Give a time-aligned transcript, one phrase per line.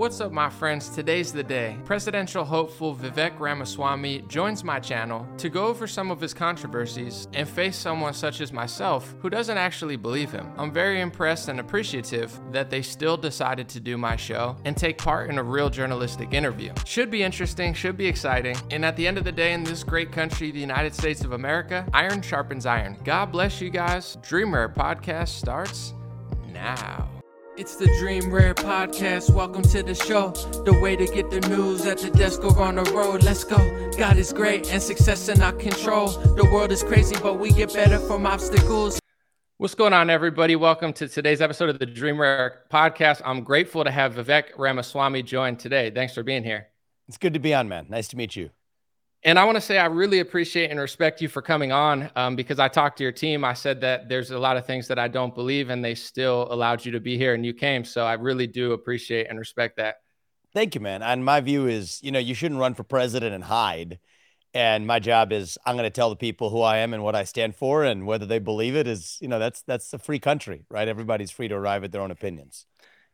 [0.00, 0.88] What's up, my friends?
[0.88, 1.76] Today's the day.
[1.84, 7.46] Presidential hopeful Vivek Ramaswamy joins my channel to go over some of his controversies and
[7.46, 10.50] face someone such as myself who doesn't actually believe him.
[10.56, 14.96] I'm very impressed and appreciative that they still decided to do my show and take
[14.96, 16.72] part in a real journalistic interview.
[16.86, 19.84] Should be interesting, should be exciting, and at the end of the day, in this
[19.84, 22.96] great country, the United States of America, iron sharpens iron.
[23.04, 24.16] God bless you guys.
[24.22, 25.92] Dreamer Podcast starts
[26.48, 27.19] now.
[27.60, 29.34] It's the Dream Rare Podcast.
[29.34, 30.30] Welcome to the show.
[30.64, 33.22] The way to get the news at the desk or on the road.
[33.22, 33.58] Let's go.
[33.98, 36.08] God is great and success in our control.
[36.08, 38.98] The world is crazy, but we get better from obstacles.
[39.58, 40.56] What's going on, everybody?
[40.56, 43.20] Welcome to today's episode of the Dream Rare Podcast.
[43.26, 45.90] I'm grateful to have Vivek Ramaswamy join today.
[45.90, 46.68] Thanks for being here.
[47.08, 47.88] It's good to be on, man.
[47.90, 48.48] Nice to meet you.
[49.22, 52.36] And I want to say I really appreciate and respect you for coming on um,
[52.36, 53.44] because I talked to your team.
[53.44, 56.48] I said that there's a lot of things that I don't believe, and they still
[56.50, 57.84] allowed you to be here and you came.
[57.84, 59.96] So I really do appreciate and respect that.
[60.54, 61.02] Thank you, man.
[61.02, 63.98] And my view is, you know, you shouldn't run for president and hide.
[64.54, 67.14] And my job is I'm going to tell the people who I am and what
[67.14, 70.18] I stand for, and whether they believe it is, you know, that's that's a free
[70.18, 70.88] country, right?
[70.88, 72.66] Everybody's free to arrive at their own opinions.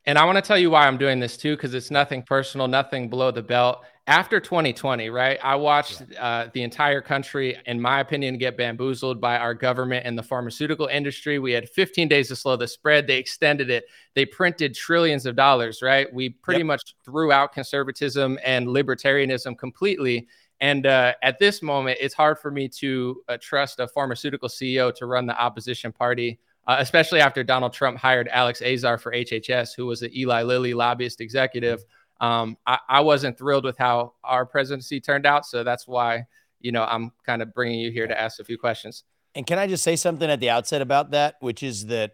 [0.07, 2.69] And I want to tell you why I'm doing this too, because it's nothing personal,
[2.69, 3.85] nothing below the belt.
[4.07, 5.37] After 2020, right?
[5.43, 10.17] I watched uh, the entire country, in my opinion, get bamboozled by our government and
[10.17, 11.41] the pharmaceutical industry.
[11.41, 13.09] We had 15 days to slow the spread.
[13.09, 13.87] They extended it.
[14.15, 16.07] They printed trillions of dollars, right?
[16.15, 16.69] We pretty yep.
[16.69, 20.29] much threw out conservatism and libertarianism completely.
[20.61, 24.95] And uh, at this moment, it's hard for me to uh, trust a pharmaceutical CEO
[24.95, 29.71] to run the opposition party uh, especially after Donald Trump hired Alex Azar for HHS,
[29.77, 31.85] who was an Eli Lilly lobbyist executive.
[32.21, 36.25] Um, I, I, wasn't thrilled with how our presidency turned out, so that's why
[36.61, 39.05] you know I'm kind of bringing you here to ask a few questions.
[39.35, 42.13] And can I just say something at the outset about that, which is that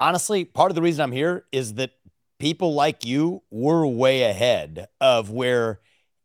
[0.00, 1.92] honestly, part of the reason I'm here is that
[2.38, 5.80] people like you were way ahead of where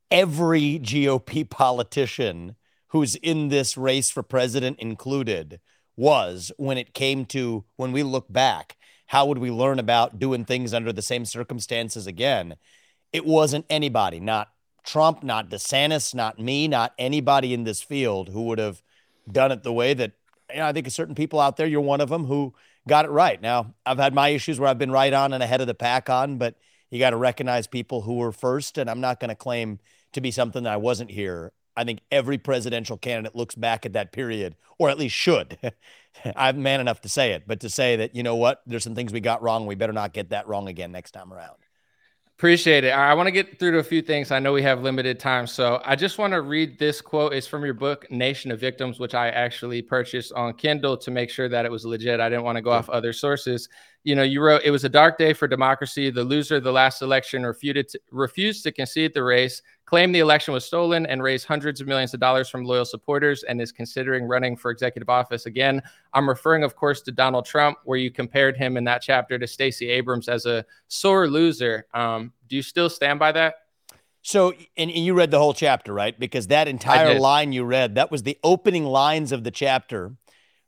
[0.10, 2.56] every GOP politician
[2.88, 5.60] who's in this race for president included
[5.96, 10.46] was when it came to when we look back, how would we learn about doing
[10.46, 12.56] things under the same circumstances again?
[13.12, 14.50] It wasn't anybody, not
[14.84, 18.82] Trump, not DeSantis, not me, not anybody in this field who would have
[19.30, 20.14] done it the way that
[20.50, 22.54] you know, I think certain people out there, you're one of them who
[22.88, 23.42] got it right.
[23.42, 26.10] Now, I've had my issues where I've been right on and ahead of the pack
[26.10, 26.56] on, but
[26.90, 28.78] you got to recognize people who were first.
[28.78, 29.80] And I'm not going to claim
[30.14, 33.94] to be something that I wasn't here I think every presidential candidate looks back at
[33.94, 35.58] that period, or at least should.
[36.36, 38.96] I'm man enough to say it, but to say that, you know what, there's some
[38.96, 39.66] things we got wrong.
[39.66, 41.56] We better not get that wrong again next time around.
[42.38, 42.90] Appreciate it.
[42.90, 44.32] I want to get through to a few things.
[44.32, 45.46] I know we have limited time.
[45.46, 47.34] So I just want to read this quote.
[47.34, 51.30] It's from your book, Nation of Victims, which I actually purchased on Kindle to make
[51.30, 52.20] sure that it was legit.
[52.20, 53.70] I didn't want to go off other sources.
[54.04, 56.10] You know, you wrote, it was a dark day for democracy.
[56.10, 60.20] The loser of the last election refuted to, refused to concede the race claimed the
[60.20, 63.72] election was stolen and raised hundreds of millions of dollars from loyal supporters and is
[63.72, 65.82] considering running for executive office again.
[66.14, 69.46] I'm referring, of course, to Donald Trump, where you compared him in that chapter to
[69.46, 71.86] Stacey Abrams as a sore loser.
[71.94, 73.56] Um, do you still stand by that?
[74.24, 76.18] So, and, and you read the whole chapter, right?
[76.18, 80.16] Because that entire line you read, that was the opening lines of the chapter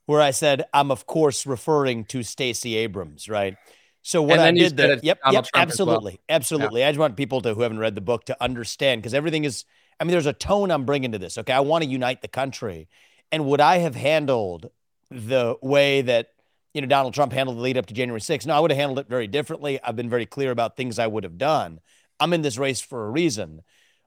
[0.06, 3.56] where I said, I'm, of course, referring to Stacey Abrams, right?
[4.02, 6.36] So what I did there, yep, Donald yep, Trump absolutely, well.
[6.36, 6.82] absolutely.
[6.82, 6.90] Yeah.
[6.90, 9.64] I just want people to who haven't read the book to understand because everything is.
[10.00, 11.38] I mean, there's a tone I'm bringing to this.
[11.38, 12.90] Okay, I want to unite the country,
[13.32, 14.70] and would I have handled
[15.10, 16.32] the way that
[16.74, 18.46] you know Donald Trump handled the lead up to January 6th?
[18.46, 19.80] No, I would have handled it very differently.
[19.82, 21.80] I've been very clear about things I would have done.
[22.20, 23.62] I'm in this race for a reason,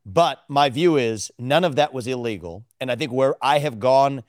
[0.05, 3.81] but my view is none of that was illegal, and I think where I have
[3.81, 4.25] gone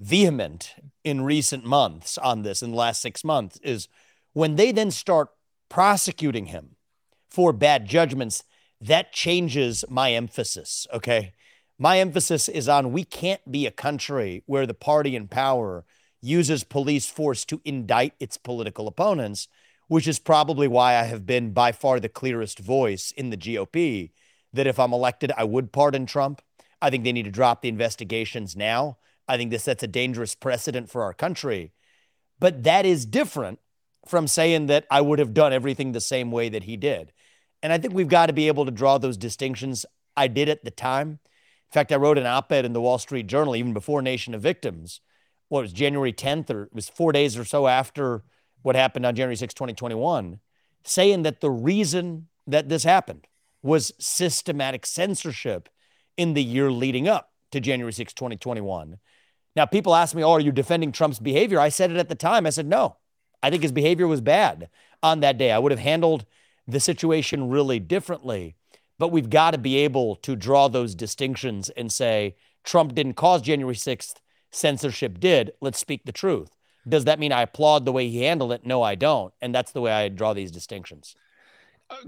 [0.00, 0.74] vehement
[1.04, 3.86] in recent months on this in the last six months is
[4.32, 5.28] when they then start
[5.68, 6.76] prosecuting him
[7.28, 8.42] for bad judgments,
[8.80, 10.86] that changes my emphasis.
[10.92, 11.32] Okay.
[11.78, 15.84] My emphasis is on we can't be a country where the party in power
[16.20, 19.48] uses police force to indict its political opponents,
[19.88, 24.10] which is probably why I have been by far the clearest voice in the GOP
[24.52, 26.42] that if I'm elected, I would pardon Trump.
[26.82, 28.98] I think they need to drop the investigations now.
[29.30, 31.72] I think this sets a dangerous precedent for our country.
[32.40, 33.60] But that is different
[34.08, 37.12] from saying that I would have done everything the same way that he did.
[37.62, 39.86] And I think we've got to be able to draw those distinctions.
[40.16, 41.08] I did at the time.
[41.10, 44.34] In fact, I wrote an op ed in the Wall Street Journal even before Nation
[44.34, 45.00] of Victims.
[45.48, 48.24] What was January 10th, or it was four days or so after
[48.62, 50.40] what happened on January 6, 2021,
[50.84, 53.26] saying that the reason that this happened
[53.62, 55.68] was systematic censorship
[56.16, 58.98] in the year leading up to January 6, 2021.
[59.56, 61.60] Now, people ask me, Oh, are you defending Trump's behavior?
[61.60, 62.46] I said it at the time.
[62.46, 62.96] I said, No,
[63.42, 64.68] I think his behavior was bad
[65.02, 65.50] on that day.
[65.52, 66.24] I would have handled
[66.66, 68.56] the situation really differently.
[68.98, 73.40] But we've got to be able to draw those distinctions and say Trump didn't cause
[73.40, 74.16] January 6th,
[74.50, 75.52] censorship did.
[75.60, 76.50] Let's speak the truth.
[76.86, 78.66] Does that mean I applaud the way he handled it?
[78.66, 79.32] No, I don't.
[79.40, 81.14] And that's the way I draw these distinctions.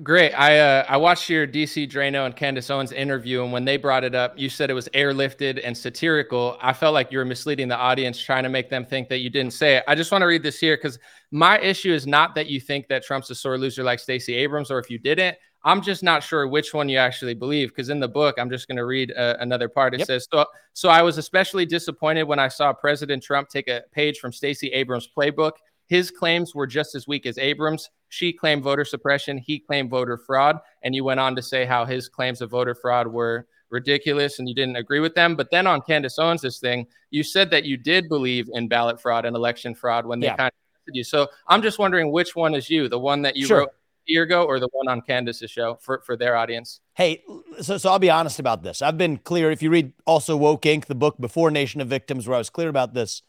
[0.02, 0.32] Great.
[0.32, 4.04] I uh, I watched your DC Draino and Candace Owens interview, and when they brought
[4.04, 6.56] it up, you said it was airlifted and satirical.
[6.60, 9.30] I felt like you were misleading the audience, trying to make them think that you
[9.30, 9.84] didn't say it.
[9.88, 10.98] I just want to read this here because
[11.30, 14.70] my issue is not that you think that Trump's a sore loser like Stacey Abrams,
[14.70, 17.68] or if you didn't, I'm just not sure which one you actually believe.
[17.68, 19.94] Because in the book, I'm just going to read uh, another part.
[19.94, 20.06] It yep.
[20.06, 24.18] says, so, so I was especially disappointed when I saw President Trump take a page
[24.18, 25.52] from Stacey Abrams' playbook
[25.92, 27.90] his claims were just as weak as Abrams.
[28.12, 29.38] She claimed voter suppression.
[29.38, 30.58] He claimed voter fraud.
[30.82, 34.46] And you went on to say how his claims of voter fraud were ridiculous and
[34.46, 35.34] you didn't agree with them.
[35.34, 39.24] But then on Candace Owens' thing, you said that you did believe in ballot fraud
[39.24, 40.36] and election fraud when they yeah.
[40.36, 40.52] contacted
[40.88, 41.04] you.
[41.04, 43.60] So I'm just wondering which one is you, the one that you sure.
[43.60, 46.80] wrote a year ago or the one on Candace's show for, for their audience?
[46.92, 47.22] Hey,
[47.62, 48.82] so, so I'll be honest about this.
[48.82, 49.50] I've been clear.
[49.50, 52.50] If you read also Woke Inc., the book before Nation of Victims, where I was
[52.50, 53.22] clear about this,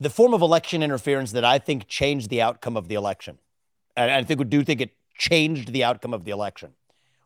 [0.00, 3.38] the form of election interference that I think changed the outcome of the election,
[3.96, 6.72] and I think we do think it changed the outcome of the election,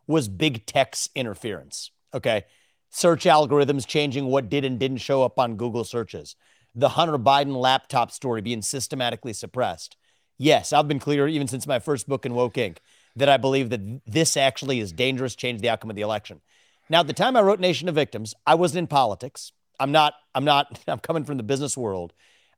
[0.06, 1.90] was big tech's interference.
[2.14, 2.44] Okay.
[2.90, 6.36] Search algorithms changing what did and didn't show up on Google searches.
[6.74, 9.96] The Hunter Biden laptop story being systematically suppressed.
[10.38, 12.78] Yes, I've been clear even since my first book in Woke Inc.
[13.16, 16.40] that I believe that this actually is dangerous, changed the outcome of the election.
[16.88, 19.52] Now, at the time I wrote Nation of Victims, I wasn't in politics.
[19.80, 22.12] I'm not, I'm not, I'm coming from the business world.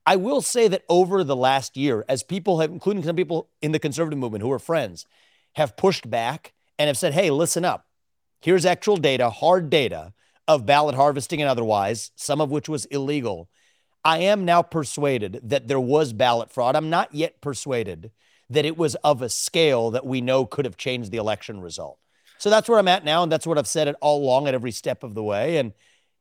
[0.06, 3.73] I will say that over the last year, as people have, including some people in
[3.73, 5.06] the conservative movement who are friends,
[5.55, 7.87] have pushed back and have said, hey, listen up.
[8.41, 10.14] Here's actual data, hard data
[10.49, 13.49] of ballot harvesting and otherwise, some of which was illegal.
[14.05, 16.75] I am now persuaded that there was ballot fraud.
[16.75, 18.11] I'm not yet persuaded
[18.49, 21.99] that it was of a scale that we know could have changed the election result.
[22.38, 23.23] So that's where I'm at now.
[23.23, 25.58] And that's what I've said it all along at every step of the way.
[25.58, 25.73] And,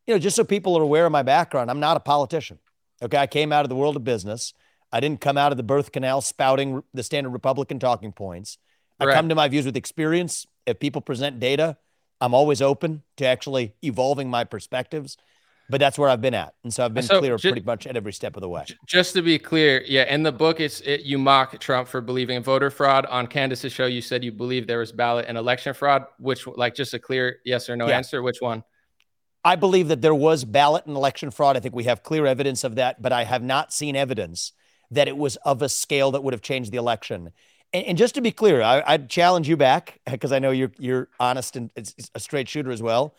[0.05, 2.59] you know, just so people are aware of my background, I'm not a politician.
[3.01, 3.17] Okay.
[3.17, 4.53] I came out of the world of business.
[4.91, 8.57] I didn't come out of the birth canal spouting the standard Republican talking points.
[8.99, 10.45] I come to my views with experience.
[10.65, 11.77] If people present data,
[12.19, 15.17] I'm always open to actually evolving my perspectives.
[15.71, 17.85] But that's where I've been at, and so I've been so clear just, pretty much
[17.85, 18.65] at every step of the way.
[18.87, 22.37] Just to be clear, yeah, in the book, it's it, you mock Trump for believing
[22.37, 23.05] in voter fraud.
[23.05, 26.05] On Candace's show, you said you believe there was ballot and election fraud.
[26.17, 27.97] Which, like, just a clear yes or no yeah.
[27.97, 28.23] answer.
[28.23, 28.63] Which one?
[29.43, 31.55] I believe that there was ballot and election fraud.
[31.55, 34.51] I think we have clear evidence of that, but I have not seen evidence
[34.91, 37.31] that it was of a scale that would have changed the election.
[37.71, 40.71] And, and just to be clear, I, would challenge you back because I know you're
[40.77, 41.71] you're honest and
[42.15, 43.15] a straight shooter as well.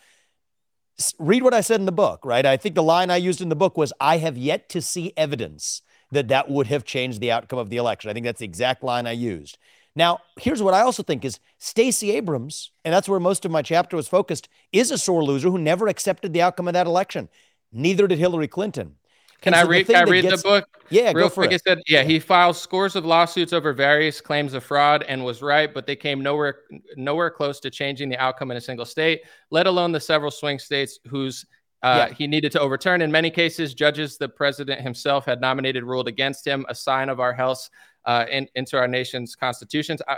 [1.18, 2.44] Read what I said in the book, right?
[2.44, 5.14] I think the line I used in the book was, "I have yet to see
[5.16, 5.80] evidence
[6.10, 8.82] that that would have changed the outcome of the election." I think that's the exact
[8.82, 9.56] line I used.
[9.96, 13.62] Now, here's what I also think is Stacey Abrams, and that's where most of my
[13.62, 17.28] chapter was focused, is a sore loser who never accepted the outcome of that election.
[17.72, 18.96] Neither did Hillary Clinton.
[19.40, 19.90] Can I read?
[19.90, 20.68] I read gets, the book?
[20.90, 21.50] Yeah, real quick.
[21.52, 21.62] It.
[21.66, 25.72] said, yeah, he filed scores of lawsuits over various claims of fraud and was right,
[25.72, 26.58] but they came nowhere,
[26.96, 30.58] nowhere close to changing the outcome in a single state, let alone the several swing
[30.58, 31.46] states whose
[31.82, 32.14] uh, yeah.
[32.14, 33.00] he needed to overturn.
[33.00, 37.18] In many cases, judges the president himself had nominated ruled against him, a sign of
[37.18, 37.70] our health
[38.04, 40.00] uh, in, into our nation's constitutions.
[40.06, 40.16] I,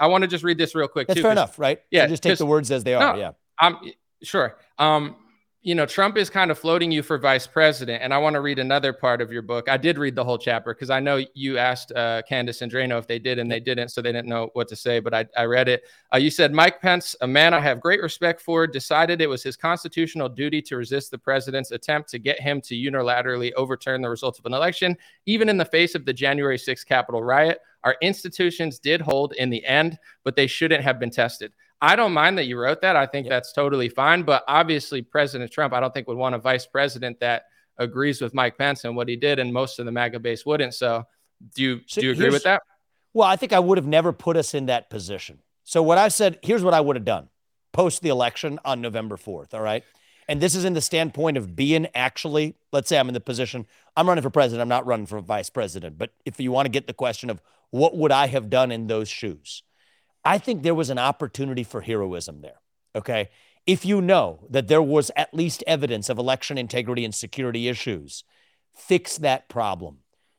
[0.00, 1.08] I want to just read this real quick.
[1.08, 1.80] That's too, fair enough, right?
[1.90, 3.14] Yeah, so just take the words as they are.
[3.14, 3.76] No, yeah, I'm
[4.22, 4.56] sure.
[4.78, 5.16] Um,
[5.62, 8.02] you know, Trump is kind of floating you for vice president.
[8.02, 9.68] And I want to read another part of your book.
[9.68, 12.98] I did read the whole chapter because I know you asked uh, Candace and Draino
[12.98, 13.90] if they did, and they didn't.
[13.90, 15.82] So they didn't know what to say, but I, I read it.
[16.14, 19.42] Uh, you said Mike Pence, a man I have great respect for, decided it was
[19.42, 24.08] his constitutional duty to resist the president's attempt to get him to unilaterally overturn the
[24.08, 27.58] results of an election, even in the face of the January 6th Capitol riot.
[27.84, 31.52] Our institutions did hold in the end, but they shouldn't have been tested.
[31.82, 32.96] I don't mind that you wrote that.
[32.96, 33.30] I think yep.
[33.30, 34.22] that's totally fine.
[34.22, 37.44] But obviously, President Trump, I don't think would want a vice president that
[37.78, 40.74] agrees with Mike Pence and what he did, and most of the MAGA base wouldn't.
[40.74, 41.04] So,
[41.54, 42.62] do you so do you agree with that?
[43.14, 45.38] Well, I think I would have never put us in that position.
[45.64, 47.28] So, what I said, here's what I would have done
[47.72, 49.54] post the election on November 4th.
[49.54, 49.84] All right.
[50.28, 53.66] And this is in the standpoint of being actually, let's say I'm in the position,
[53.96, 55.98] I'm running for president, I'm not running for vice president.
[55.98, 58.86] But if you want to get the question of what would I have done in
[58.86, 59.62] those shoes?
[60.24, 62.60] I think there was an opportunity for heroism there.
[62.94, 63.30] Okay.
[63.66, 68.24] If you know that there was at least evidence of election integrity and security issues,
[68.74, 69.98] fix that problem.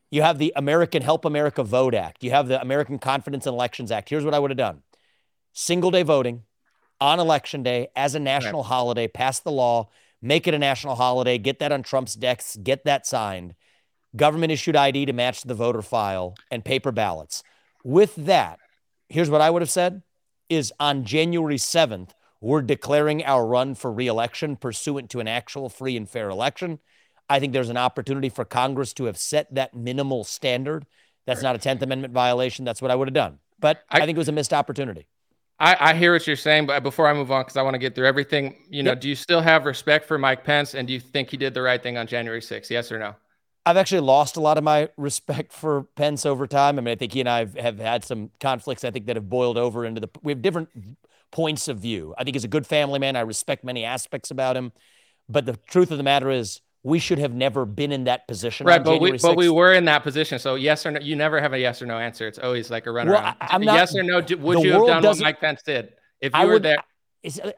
[0.09, 2.23] You have the American Help America Vote Act.
[2.23, 4.09] You have the American Confidence in Elections Act.
[4.09, 4.83] Here's what I would have done
[5.53, 6.43] single day voting
[7.00, 8.69] on election day as a national right.
[8.69, 9.89] holiday, pass the law,
[10.21, 13.55] make it a national holiday, get that on Trump's decks, get that signed.
[14.15, 17.43] Government issued ID to match the voter file and paper ballots.
[17.83, 18.59] With that,
[19.12, 20.01] here's what I would have said
[20.50, 25.96] is on January 7th, we're declaring our run for reelection pursuant to an actual free
[25.96, 26.80] and fair election.
[27.30, 30.86] I think there's an opportunity for Congress to have set that minimal standard.
[31.25, 32.65] That's not a 10th Amendment violation.
[32.65, 33.39] That's what I would have done.
[33.60, 35.08] But I, I think it was a missed opportunity.
[35.60, 37.80] I, I, hear what you're saying, but before I move on, because I want to
[37.80, 39.01] get through everything, you know, yep.
[39.01, 41.62] do you still have respect for Mike Pence, and do you think he did the
[41.62, 42.72] right thing on January 6th?
[42.72, 43.15] Yes or no?
[43.65, 46.77] I've actually lost a lot of my respect for Pence over time.
[46.77, 48.84] I mean, I think he and I have, have had some conflicts.
[48.84, 50.10] I think that have boiled over into the.
[50.24, 50.70] We have different
[51.32, 52.15] points of view.
[52.18, 53.15] I think he's a good family man.
[53.15, 54.72] I respect many aspects about him,
[55.30, 58.65] but the truth of the matter is, we should have never been in that position.
[58.65, 59.22] Right, but we 6th.
[59.22, 60.39] but we were in that position.
[60.39, 62.27] So yes or no, you never have a yes or no answer.
[62.27, 63.24] It's always like a runaround.
[63.24, 64.15] Well, I'm not, yes or no.
[64.15, 66.77] Would you have done what Mike Pence did if you I were would, there?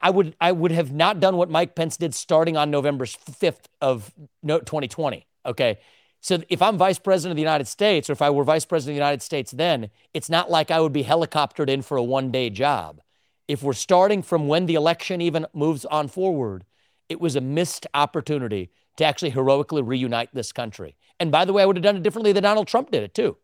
[0.02, 3.66] I would I would have not done what Mike Pence did starting on November 5th
[3.82, 5.26] of 2020.
[5.46, 5.80] Okay.
[6.22, 8.94] So if I'm vice president of the United States, or if I were vice president
[8.94, 12.04] of the United States then, it's not like I would be helicoptered in for a
[12.04, 13.02] one day job.
[13.48, 16.64] If we're starting from when the election even moves on forward,
[17.10, 20.96] it was a missed opportunity to actually heroically reunite this country.
[21.20, 23.14] And by the way, I would have done it differently than Donald Trump did it
[23.14, 23.38] too.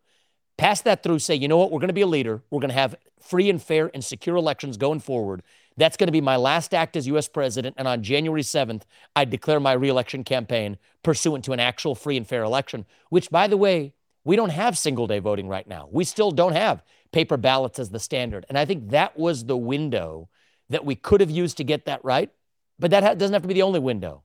[0.58, 2.42] Pass that through, say, you know what, we're going to be a leader.
[2.50, 5.42] We're going to have free and fair and secure elections going forward.
[5.80, 7.30] That's going to be my last act as U.S.
[7.30, 7.76] president.
[7.78, 8.82] And on January 7th,
[9.16, 13.48] I declare my reelection campaign pursuant to an actual free and fair election, which, by
[13.48, 13.94] the way,
[14.26, 15.88] we don't have single day voting right now.
[15.90, 16.84] We still don't have
[17.14, 18.46] paper ballots as the standard.
[18.50, 20.28] And I think that was the window
[20.70, 22.30] that we could have used to get that right.
[22.78, 24.24] But that doesn't have to be the only window.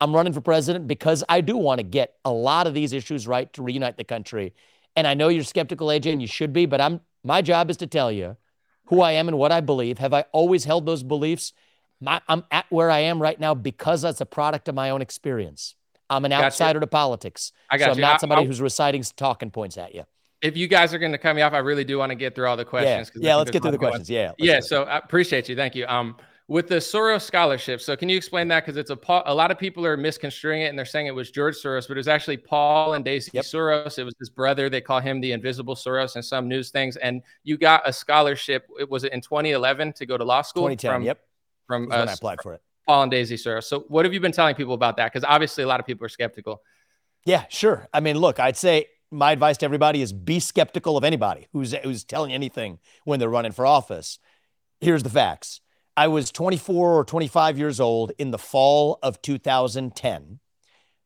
[0.00, 3.28] I'm running for president because I do want to get a lot of these issues
[3.28, 4.54] right to reunite the country.
[4.96, 7.76] And I know you're skeptical, AJ, and you should be, but I'm my job is
[7.78, 8.36] to tell you
[8.86, 9.98] who I am and what I believe.
[9.98, 11.52] Have I always held those beliefs?
[12.00, 15.02] My, I'm at where I am right now because that's a product of my own
[15.02, 15.74] experience.
[16.08, 17.52] I'm an outsider to politics.
[17.70, 18.02] I got so I'm you.
[18.02, 20.04] not somebody I, who's reciting talking points at you.
[20.42, 22.34] If you guys are going to cut me off, I really do want to get
[22.34, 23.10] through all the questions.
[23.14, 24.08] Yeah, yeah let's get through the questions.
[24.08, 24.32] Yeah.
[24.38, 24.60] Yeah.
[24.60, 25.56] So I appreciate you.
[25.56, 25.86] Thank you.
[25.86, 26.16] Um,
[26.48, 27.80] with the Soros scholarship.
[27.80, 28.64] So can you explain that?
[28.64, 31.30] Because it's a a lot of people are misconstruing it and they're saying it was
[31.30, 33.44] George Soros, but it was actually Paul and Daisy yep.
[33.44, 33.98] Soros.
[33.98, 34.70] It was his brother.
[34.70, 36.96] They call him the invisible Soros and some news things.
[36.96, 38.68] And you got a scholarship.
[38.78, 40.64] It was in 2011 to go to law school.
[40.64, 40.90] 2010.
[40.92, 41.20] From, yep.
[41.66, 42.62] From uh, when I applied for it.
[42.86, 43.64] Paul and Daisy Soros.
[43.64, 45.12] So what have you been telling people about that?
[45.12, 46.62] Because obviously a lot of people are skeptical.
[47.24, 47.88] Yeah, sure.
[47.92, 51.72] I mean, look, I'd say my advice to everybody is be skeptical of anybody who's
[51.72, 54.20] who's telling anything when they're running for office.
[54.80, 55.60] Here's the facts
[55.96, 60.40] I was 24 or 25 years old in the fall of 2010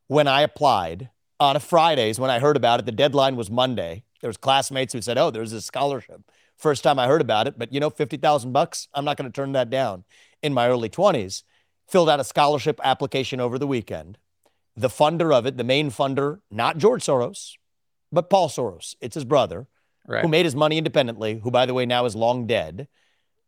[0.07, 2.85] when I applied on a Fridays when I heard about it.
[2.85, 4.03] The deadline was Monday.
[4.19, 6.21] There was classmates who said, "Oh, there's a scholarship."
[6.57, 9.35] First time I heard about it, but you know, 50,000 bucks, I'm not going to
[9.35, 10.03] turn that down.
[10.43, 11.43] In my early 20s,
[11.87, 14.17] filled out a scholarship application over the weekend.
[14.75, 17.53] The funder of it, the main funder, not George Soros,
[18.11, 18.95] but Paul Soros.
[19.01, 19.67] It's his brother,
[20.05, 20.21] right.
[20.21, 22.87] who made his money independently, who by the way now is long dead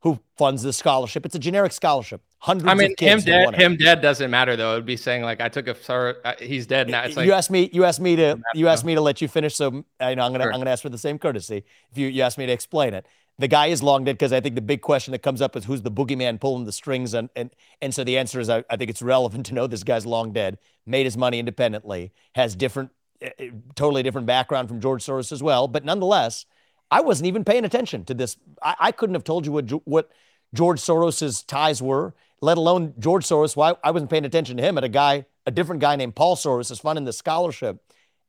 [0.03, 1.25] who funds the scholarship.
[1.25, 2.21] It's a generic scholarship.
[2.39, 2.69] Hundreds.
[2.69, 3.55] I mean, him dead.
[3.55, 4.73] Him dead doesn't matter though.
[4.73, 7.03] It would be saying like I took a uh, he's dead now.
[7.03, 7.69] It's like you asked me.
[7.71, 8.37] You asked me to.
[8.53, 9.55] You asked me to let you finish.
[9.55, 10.43] So I know I'm gonna.
[10.43, 10.53] Sure.
[10.53, 11.63] I'm gonna ask for the same courtesy.
[11.89, 13.05] If you you asked me to explain it,
[13.39, 15.63] the guy is long dead because I think the big question that comes up is
[15.63, 17.49] who's the boogeyman pulling the strings, and and
[17.81, 20.33] and so the answer is I, I think it's relevant to know this guy's long
[20.33, 22.91] dead, made his money independently, has different,
[23.23, 23.29] uh,
[23.75, 26.45] totally different background from George Soros as well, but nonetheless.
[26.91, 28.37] I wasn't even paying attention to this.
[28.61, 30.09] I, I couldn't have told you what what
[30.53, 33.55] George Soros's ties were, let alone George Soros.
[33.55, 36.35] Why I wasn't paying attention to him at a guy, a different guy named Paul
[36.35, 37.81] Soros is funding the scholarship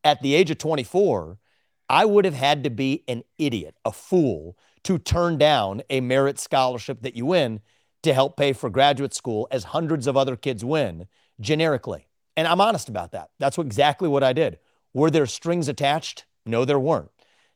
[0.03, 1.39] at the age of 24.
[1.89, 6.39] I would have had to be an idiot, a fool, to turn down a merit
[6.39, 7.61] scholarship that you win
[8.03, 11.07] to help pay for graduate school as hundreds of other kids win
[11.41, 12.09] generically.
[12.37, 13.31] And I'm honest about that.
[13.39, 14.59] That's what, exactly what I did.
[14.93, 16.27] Were there strings attached?
[16.47, 17.11] No, there weren't.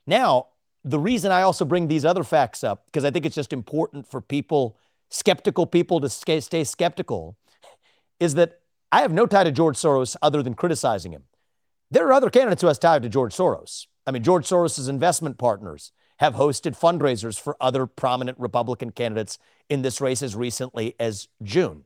[0.07, 0.49] Now,
[0.85, 4.07] the reason I also bring these other facts up, because I think it's just important
[4.07, 4.77] for people,
[5.11, 7.37] skeptical people, to stay, skeptical,
[8.21, 11.25] is that I have no tie to George Soros other than criticizing him.
[11.91, 13.87] There are other candidates who has tied to George Soros.
[14.07, 19.83] I mean, George Soros' investment partners have hosted fundraisers for other prominent Republican candidates in
[19.83, 21.85] this race as recently as June.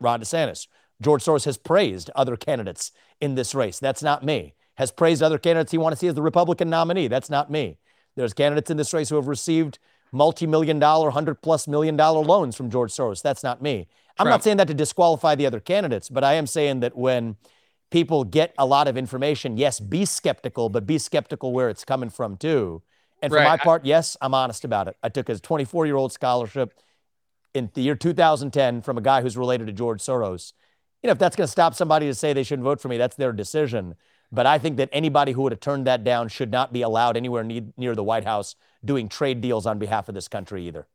[0.00, 0.66] Ron DeSantis.
[1.00, 3.78] George Soros has praised other candidates in this race.
[3.78, 4.54] That's not me.
[4.76, 7.08] Has praised other candidates he wants to see as the Republican nominee.
[7.08, 7.78] That's not me.
[8.18, 9.78] There's candidates in this race who have received
[10.10, 13.22] multi-million dollar, hundred plus million dollar loans from George Soros.
[13.22, 13.86] That's not me.
[14.18, 17.36] I'm not saying that to disqualify the other candidates, but I am saying that when
[17.92, 22.10] people get a lot of information, yes, be skeptical, but be skeptical where it's coming
[22.10, 22.82] from too.
[23.22, 23.44] And for right.
[23.44, 24.96] my part, yes, I'm honest about it.
[25.00, 26.74] I took a 24 year old scholarship
[27.54, 30.52] in the year 2010 from a guy who's related to George Soros.
[31.04, 32.98] You know, if that's going to stop somebody to say they shouldn't vote for me,
[32.98, 33.94] that's their decision.
[34.30, 37.16] But I think that anybody who would have turned that down should not be allowed
[37.16, 40.86] anywhere near the White House doing trade deals on behalf of this country either.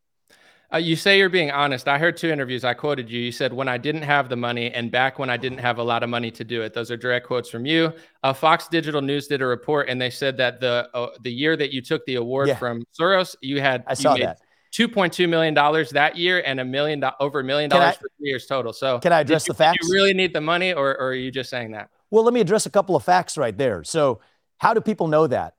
[0.74, 1.88] Uh, you say you're being honest.
[1.88, 2.64] I heard two interviews.
[2.64, 3.20] I quoted you.
[3.20, 5.84] You said, when I didn't have the money and back when I didn't have a
[5.84, 6.74] lot of money to do it.
[6.74, 7.94] Those are direct quotes from you.
[8.24, 11.56] Uh, Fox Digital News did a report and they said that the uh, the year
[11.58, 12.56] that you took the award yeah.
[12.56, 14.40] from Soros, you had I saw that.
[14.74, 15.54] $2.2 million
[15.92, 18.74] that year and a million over a million dollars for three years total.
[18.74, 19.78] So can I address you, the facts?
[19.80, 21.90] Do you really need the money or, or are you just saying that?
[22.14, 23.84] Well, let me address a couple of facts right there.
[23.84, 24.20] So
[24.60, 25.56] how do people know that?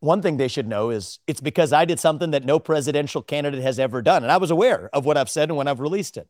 [0.00, 3.60] One thing they should know is it's because I did something that no presidential candidate
[3.60, 4.22] has ever done.
[4.22, 6.26] And I was aware of what I've said and when I've released it.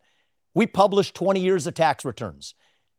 [0.52, 2.56] We published 20 years of tax returns.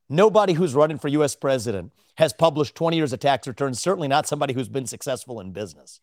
[0.07, 4.25] Nobody who's running for US president has published 20 years of tax returns, certainly not
[4.25, 5.99] somebody who's been successful in business.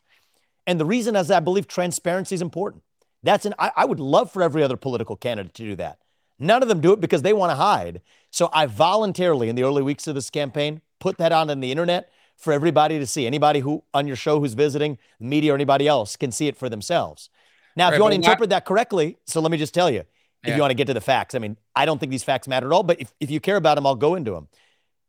[0.67, 2.83] And the reason is I believe transparency is important.
[3.23, 5.97] That's an I, I would love for every other political candidate to do that.
[6.37, 8.01] None of them do it because they want to hide.
[8.37, 11.71] So I voluntarily, in the early weeks of this campaign, put that on on the
[11.71, 13.25] internet for everybody to see.
[13.25, 16.69] Anybody who on your show who's visiting, media or anybody else can see it for
[16.69, 17.31] themselves.
[17.75, 20.49] Now, if you want to interpret that correctly, so let me just tell you, if
[20.49, 20.55] yeah.
[20.55, 22.67] you want to get to the facts, I mean, I don't think these facts matter
[22.67, 24.49] at all, but if, if you care about them, I'll go into them.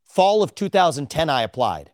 [0.06, 1.92] Fall of 2010, I applied.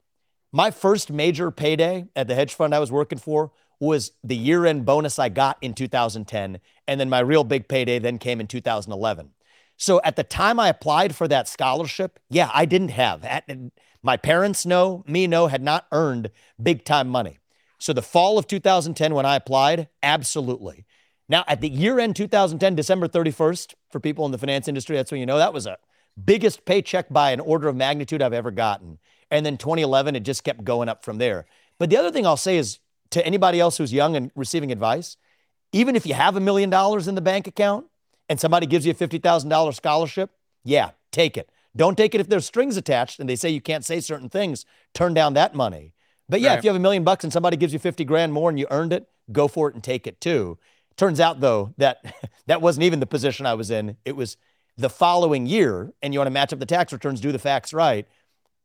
[0.53, 3.51] My first major payday at the hedge fund I was working for
[3.81, 6.61] was the year end bonus I got in 2010.
[6.87, 9.31] And then my real big payday then came in 2011.
[9.77, 13.27] So at the time I applied for that scholarship, yeah, I didn't have.
[14.03, 16.31] My parents know, me know, had not earned
[16.63, 17.39] big time money.
[17.79, 20.87] So the fall of 2010, when I applied, absolutely.
[21.29, 25.11] Now, at the year end 2010, December 31st, for people in the finance industry, that's
[25.11, 25.79] when you know that was a
[26.23, 28.99] biggest paycheck by an order of magnitude I've ever gotten.
[29.31, 31.47] And then 2011, it just kept going up from there.
[31.79, 32.79] But the other thing I'll say is
[33.11, 35.17] to anybody else who's young and receiving advice,
[35.73, 37.87] even if you have a million dollars in the bank account
[38.29, 40.31] and somebody gives you a $50,000 scholarship,
[40.65, 41.51] yeah, take it.
[41.77, 44.65] Don't take it if there's strings attached and they say you can't say certain things.
[44.93, 45.93] Turn down that money.
[46.29, 46.59] But yeah, right.
[46.59, 48.67] if you have a million bucks and somebody gives you 50 grand more and you
[48.71, 50.59] earned it, go for it and take it too.
[50.97, 51.99] Turns out though that
[52.47, 53.97] that wasn't even the position I was in.
[54.05, 54.37] It was
[54.77, 57.73] the following year, and you want to match up the tax returns, do the facts
[57.73, 58.07] right.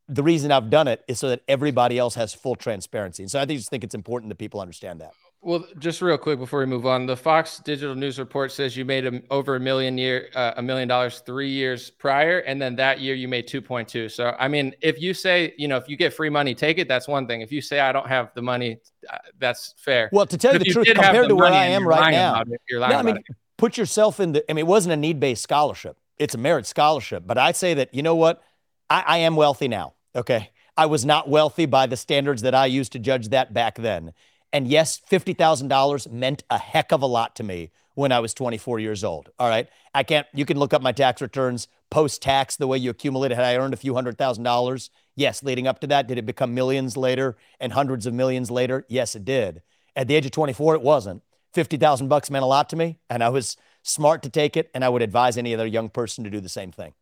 [0.08, 3.22] The reason I've done it is so that everybody else has full transparency.
[3.22, 5.14] And so I just think it's important that people understand that.
[5.42, 8.84] Well, just real quick before we move on, the Fox Digital News report says you
[8.84, 12.76] made a, over a million year uh, a million dollars three years prior, and then
[12.76, 14.10] that year you made two point two.
[14.10, 16.90] So, I mean, if you say you know if you get free money, take it.
[16.90, 17.40] That's one thing.
[17.40, 20.10] If you say I don't have the money, uh, that's fair.
[20.12, 22.84] Well, to tell you the truth, compared to where I am right now, it, no,
[22.84, 23.24] I mean,
[23.56, 24.52] put yourself in the.
[24.52, 27.24] I mean, it wasn't a need based scholarship; it's a merit scholarship.
[27.26, 28.44] But I say that you know what,
[28.90, 29.94] I, I am wealthy now.
[30.14, 33.76] Okay, I was not wealthy by the standards that I used to judge that back
[33.76, 34.14] then.
[34.52, 38.80] And yes, $50,000 meant a heck of a lot to me when I was 24
[38.80, 39.30] years old.
[39.38, 39.68] All right.
[39.94, 43.36] I can't, you can look up my tax returns post tax, the way you accumulated.
[43.36, 44.90] Had I earned a few hundred thousand dollars?
[45.16, 45.44] Yes.
[45.44, 48.86] Leading up to that, did it become millions later and hundreds of millions later?
[48.88, 49.62] Yes, it did.
[49.96, 51.24] At the age of 24, it wasn't.
[51.54, 54.70] 50,000 bucks meant a lot to me, and I was smart to take it.
[54.74, 56.94] And I would advise any other young person to do the same thing.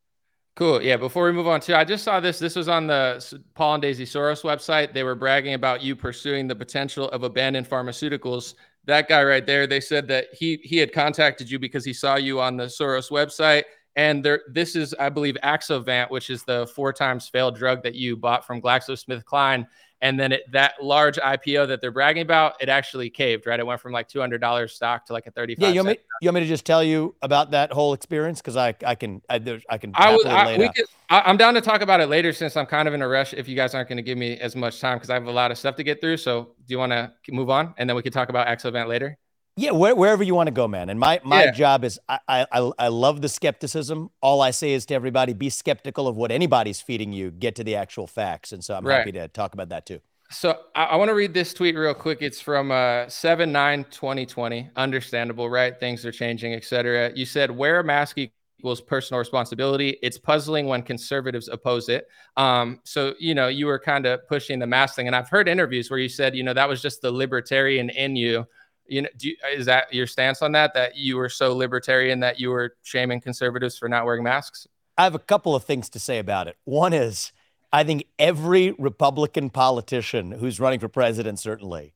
[0.58, 0.82] Cool.
[0.82, 0.98] Yeah.
[0.98, 2.40] Before we move on to, I just saw this.
[2.40, 4.92] This was on the Paul and Daisy Soros website.
[4.92, 8.56] They were bragging about you pursuing the potential of abandoned pharmaceuticals.
[8.86, 12.16] That guy right there, they said that he he had contacted you because he saw
[12.16, 13.66] you on the Soros website.
[13.98, 17.94] And there, this is, I believe, Axovant, which is the four times failed drug that
[17.94, 19.68] you bought from GlaxoSmithKline
[20.02, 23.60] and then it, that large IPO that they're bragging about, it actually caved, right?
[23.60, 25.56] It went from like two hundred dollars stock to like a thirty.
[25.58, 28.40] Yeah, you want, me, you want me to just tell you about that whole experience
[28.40, 29.36] because I I can I,
[29.70, 29.92] I can.
[29.96, 32.66] I, would, I we could, I, am down to talk about it later since I'm
[32.66, 33.34] kind of in a rush.
[33.34, 35.32] If you guys aren't going to give me as much time because I have a
[35.32, 37.96] lot of stuff to get through, so do you want to move on and then
[37.96, 39.18] we can talk about Axovant later?
[39.60, 40.90] Yeah, where, wherever you want to go, man.
[40.90, 41.52] And my my yeah.
[41.52, 44.12] job is I, I I love the skepticism.
[44.22, 47.32] All I say is to everybody, be skeptical of what anybody's feeding you.
[47.32, 49.00] Get to the actual facts, and so I'm right.
[49.00, 50.00] happy to talk about that too.
[50.30, 52.20] So I, I want to read this tweet real quick.
[52.22, 54.70] It's from uh, 7 9 2020.
[54.76, 55.78] Understandable, right?
[55.80, 57.12] Things are changing, etc.
[57.16, 59.98] You said wear a mask equals personal responsibility.
[60.04, 62.08] It's puzzling when conservatives oppose it.
[62.36, 65.08] Um, so, you know, you were kind of pushing the mask thing.
[65.08, 68.16] And I've heard interviews where you said, you know, that was just the libertarian in
[68.16, 68.46] you.
[68.88, 70.74] You know, you, is that your stance on that?
[70.74, 74.68] That you were so libertarian that you were shaming conservatives for not wearing masks?
[74.98, 76.58] I have a couple of things to say about it.
[76.64, 77.32] One is,
[77.72, 81.94] I think every Republican politician who's running for president, certainly,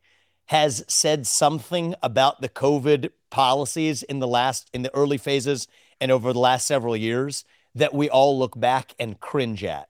[0.47, 5.67] has said something about the COVID policies in the last, in the early phases
[5.99, 9.87] and over the last several years that we all look back and cringe at.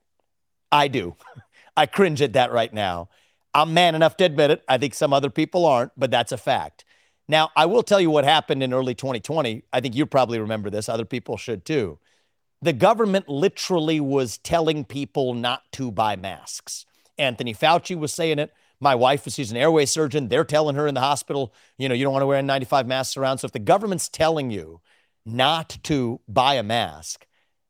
[0.70, 1.16] I do.
[1.76, 3.08] I cringe at that right now.
[3.54, 4.62] I'm man enough to admit it.
[4.68, 6.84] I think some other people aren't, but that's a fact.
[7.32, 9.64] Now, I will tell you what happened in early 2020.
[9.72, 10.88] I think you probably remember this.
[10.88, 11.98] Other people should too
[12.60, 16.86] the government literally was telling people not to buy masks.
[17.18, 18.52] Anthony Fauci was saying it.
[18.80, 20.28] My wife, she's an airway surgeon.
[20.28, 23.16] They're telling her in the hospital, you know, you don't want to wear N95 masks
[23.16, 23.38] around.
[23.38, 24.80] So if the government's telling you
[25.26, 27.26] not to buy a mask,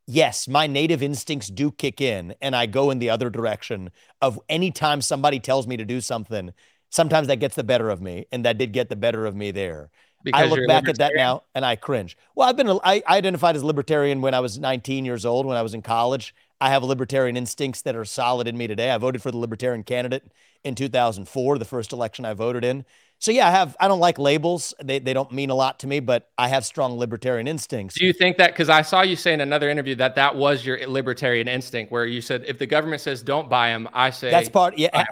[0.06, 4.38] yes, my native instincts do kick in and I go in the other direction of
[4.50, 6.52] anytime somebody tells me to do something,
[6.92, 8.26] sometimes that gets the better of me.
[8.30, 9.90] And that did get the better of me there.
[10.22, 12.16] Because I look back at that now and I cringe.
[12.36, 15.56] Well, I've been, I, I identified as libertarian when I was 19 years old, when
[15.56, 16.32] I was in college.
[16.60, 18.92] I have libertarian instincts that are solid in me today.
[18.92, 20.30] I voted for the libertarian candidate
[20.62, 22.84] in 2004, the first election I voted in.
[23.22, 23.76] So yeah, I have.
[23.78, 24.74] I don't like labels.
[24.82, 27.96] They they don't mean a lot to me, but I have strong libertarian instincts.
[27.96, 28.50] Do you think that?
[28.50, 32.04] Because I saw you say in another interview that that was your libertarian instinct, where
[32.04, 34.76] you said if the government says don't buy them, I say that's part.
[34.76, 35.04] Yeah,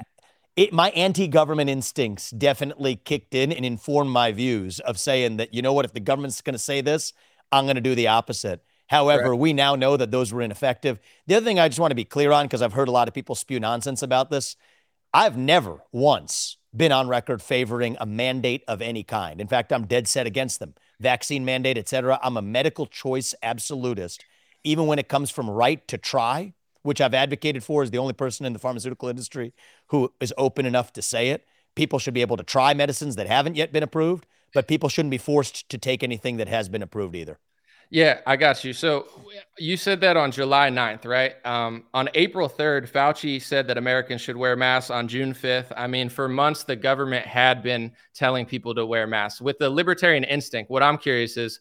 [0.60, 5.62] it, my anti-government instincts definitely kicked in and informed my views of saying that you
[5.62, 7.14] know what, if the government's going to say this,
[7.50, 8.62] I'm going to do the opposite.
[8.86, 11.00] However, we now know that those were ineffective.
[11.26, 13.08] The other thing I just want to be clear on, because I've heard a lot
[13.08, 14.54] of people spew nonsense about this,
[15.14, 19.40] I've never once been on record favoring a mandate of any kind.
[19.40, 20.74] In fact, I'm dead set against them.
[21.00, 22.20] Vaccine mandate, et cetera.
[22.22, 24.26] I'm a medical choice absolutist,
[24.62, 28.12] even when it comes from right to try, which I've advocated for as the only
[28.12, 29.52] person in the pharmaceutical industry
[29.88, 31.46] who is open enough to say it.
[31.74, 35.10] People should be able to try medicines that haven't yet been approved, but people shouldn't
[35.10, 37.38] be forced to take anything that has been approved either.
[37.92, 38.72] Yeah, I got you.
[38.72, 39.06] So
[39.58, 41.34] you said that on July 9th, right?
[41.44, 45.72] Um, on April 3rd, Fauci said that Americans should wear masks on June 5th.
[45.76, 49.40] I mean, for months, the government had been telling people to wear masks.
[49.40, 51.58] With the libertarian instinct, what I'm curious is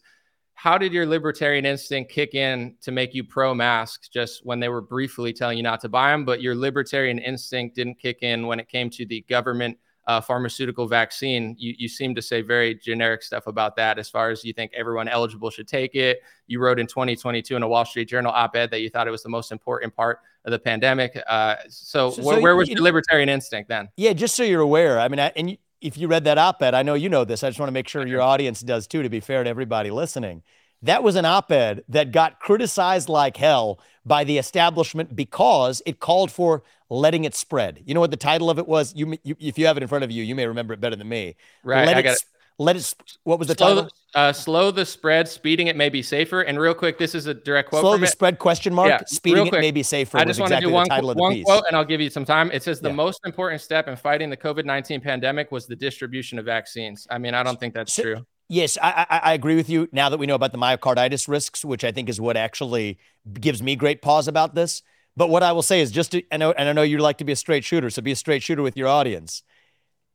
[0.62, 4.68] how did your libertarian instinct kick in to make you pro mask just when they
[4.68, 6.26] were briefly telling you not to buy them?
[6.26, 10.86] But your libertarian instinct didn't kick in when it came to the government uh, pharmaceutical
[10.86, 14.52] vaccine, you, you seem to say very generic stuff about that as far as you
[14.52, 16.20] think everyone eligible should take it.
[16.46, 19.12] You wrote in 2022 in a Wall Street Journal op ed that you thought it
[19.12, 21.18] was the most important part of the pandemic.
[21.26, 23.88] Uh, so, so, where, so where was you, your libertarian instinct then?
[23.96, 25.00] Yeah, just so you're aware.
[25.00, 27.24] I mean, I, and you, if you read that op ed, I know you know
[27.24, 27.42] this.
[27.42, 28.28] I just want to make sure your mm-hmm.
[28.28, 30.42] audience does too, to be fair to everybody listening.
[30.82, 36.00] That was an op ed that got criticized like hell by the establishment because it
[36.00, 37.82] called for letting it spread.
[37.84, 38.94] You know what the title of it was?
[38.94, 40.96] You, you if you have it in front of you, you may remember it better
[40.96, 41.36] than me.
[41.62, 41.86] Right.
[41.86, 42.24] Let I got it,
[42.60, 42.94] Let it.
[43.24, 43.90] What was the slow, title?
[44.14, 45.26] Uh, slow the spread.
[45.26, 46.42] Speeding it may be safer.
[46.42, 47.80] And real quick, this is a direct quote.
[47.80, 48.08] Slow the it.
[48.08, 48.38] spread?
[48.38, 48.90] Question mark.
[48.90, 50.18] Yeah, speeding it may be safer.
[50.18, 52.50] I just want exactly to do one, one quote, and I'll give you some time.
[52.52, 52.96] It says the yeah.
[52.96, 57.06] most important step in fighting the COVID nineteen pandemic was the distribution of vaccines.
[57.10, 58.26] I mean, I don't think that's so, true.
[58.50, 59.88] Yes, I, I, I, agree with you.
[59.90, 62.98] Now that we know about the myocarditis risks, which I think is what actually
[63.32, 64.82] gives me great pause about this.
[65.16, 67.18] But what I will say is just to, I know, and I know you like
[67.18, 69.44] to be a straight shooter, so be a straight shooter with your audience.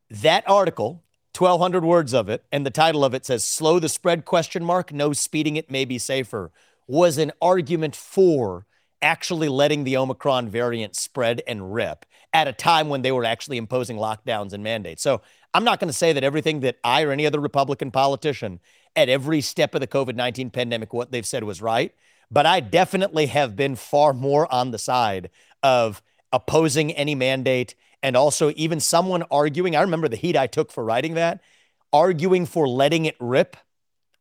[0.09, 1.03] That article,
[1.39, 4.91] 1,200 words of it, and the title of it says "Slow the spread?" Question mark.
[4.93, 6.51] No speeding it may be safer.
[6.87, 8.65] Was an argument for
[9.01, 13.57] actually letting the Omicron variant spread and rip at a time when they were actually
[13.57, 15.01] imposing lockdowns and mandates.
[15.01, 15.21] So
[15.53, 18.59] I'm not going to say that everything that I or any other Republican politician
[18.95, 21.93] at every step of the COVID 19 pandemic, what they've said was right.
[22.31, 25.29] But I definitely have been far more on the side
[25.61, 29.75] of opposing any mandate and also even someone arguing.
[29.75, 31.41] I remember the heat I took for writing that,
[31.91, 33.57] arguing for letting it rip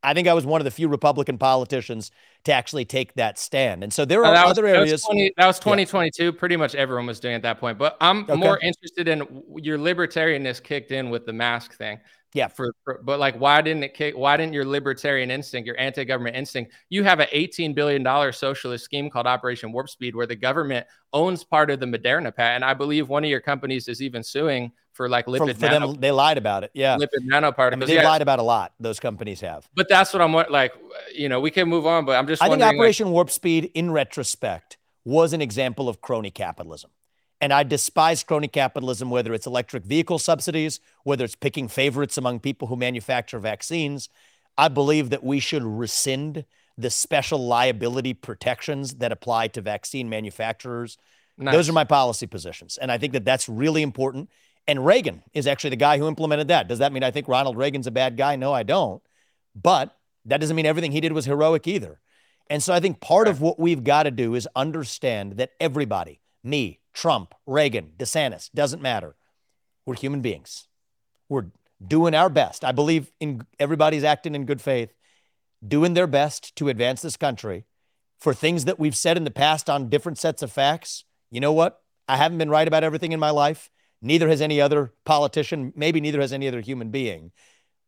[0.04, 2.10] I think I was one of the few Republican politicians
[2.44, 3.82] to actually take that stand.
[3.82, 4.90] And so there are was, other areas.
[4.90, 6.24] That was, 20, that was 2022.
[6.24, 6.30] Yeah.
[6.36, 7.78] Pretty much everyone was doing at that point.
[7.78, 8.34] But I'm okay.
[8.34, 11.98] more interested in your libertarianness kicked in with the mask thing.
[12.34, 12.48] Yeah.
[12.48, 14.16] For, for, but like, why didn't it kick?
[14.16, 16.72] Why didn't your libertarian instinct, your anti-government instinct?
[16.90, 20.86] You have an 18 billion dollar socialist scheme called Operation Warp Speed, where the government
[21.12, 22.64] owns part of the Moderna patent.
[22.64, 25.54] I believe one of your companies is even suing for like lipid.
[25.54, 26.72] For, for nano, them, they lied about it.
[26.74, 27.72] Yeah, lipid nanoparticles.
[27.72, 28.08] I mean, they yeah.
[28.08, 28.74] lied about a lot.
[28.80, 29.68] Those companies have.
[29.74, 30.72] But that's what I'm like.
[31.14, 32.42] You know, we can move on, but I'm just.
[32.42, 36.90] I think Operation like, Warp Speed, in retrospect, was an example of crony capitalism.
[37.44, 42.40] And I despise crony capitalism, whether it's electric vehicle subsidies, whether it's picking favorites among
[42.40, 44.08] people who manufacture vaccines.
[44.56, 46.46] I believe that we should rescind
[46.78, 50.96] the special liability protections that apply to vaccine manufacturers.
[51.36, 51.52] Nice.
[51.52, 52.78] Those are my policy positions.
[52.78, 54.30] And I think that that's really important.
[54.66, 56.66] And Reagan is actually the guy who implemented that.
[56.66, 58.36] Does that mean I think Ronald Reagan's a bad guy?
[58.36, 59.02] No, I don't.
[59.54, 62.00] But that doesn't mean everything he did was heroic either.
[62.48, 66.22] And so I think part of what we've got to do is understand that everybody,
[66.42, 69.16] me, Trump, Reagan, DeSantis, doesn't matter.
[69.84, 70.66] We're human beings.
[71.28, 71.46] We're
[71.86, 72.64] doing our best.
[72.64, 74.94] I believe in everybody's acting in good faith,
[75.66, 77.64] doing their best to advance this country
[78.20, 81.04] for things that we've said in the past on different sets of facts.
[81.30, 81.80] You know what?
[82.08, 83.70] I haven't been right about everything in my life.
[84.00, 87.32] Neither has any other politician, maybe neither has any other human being.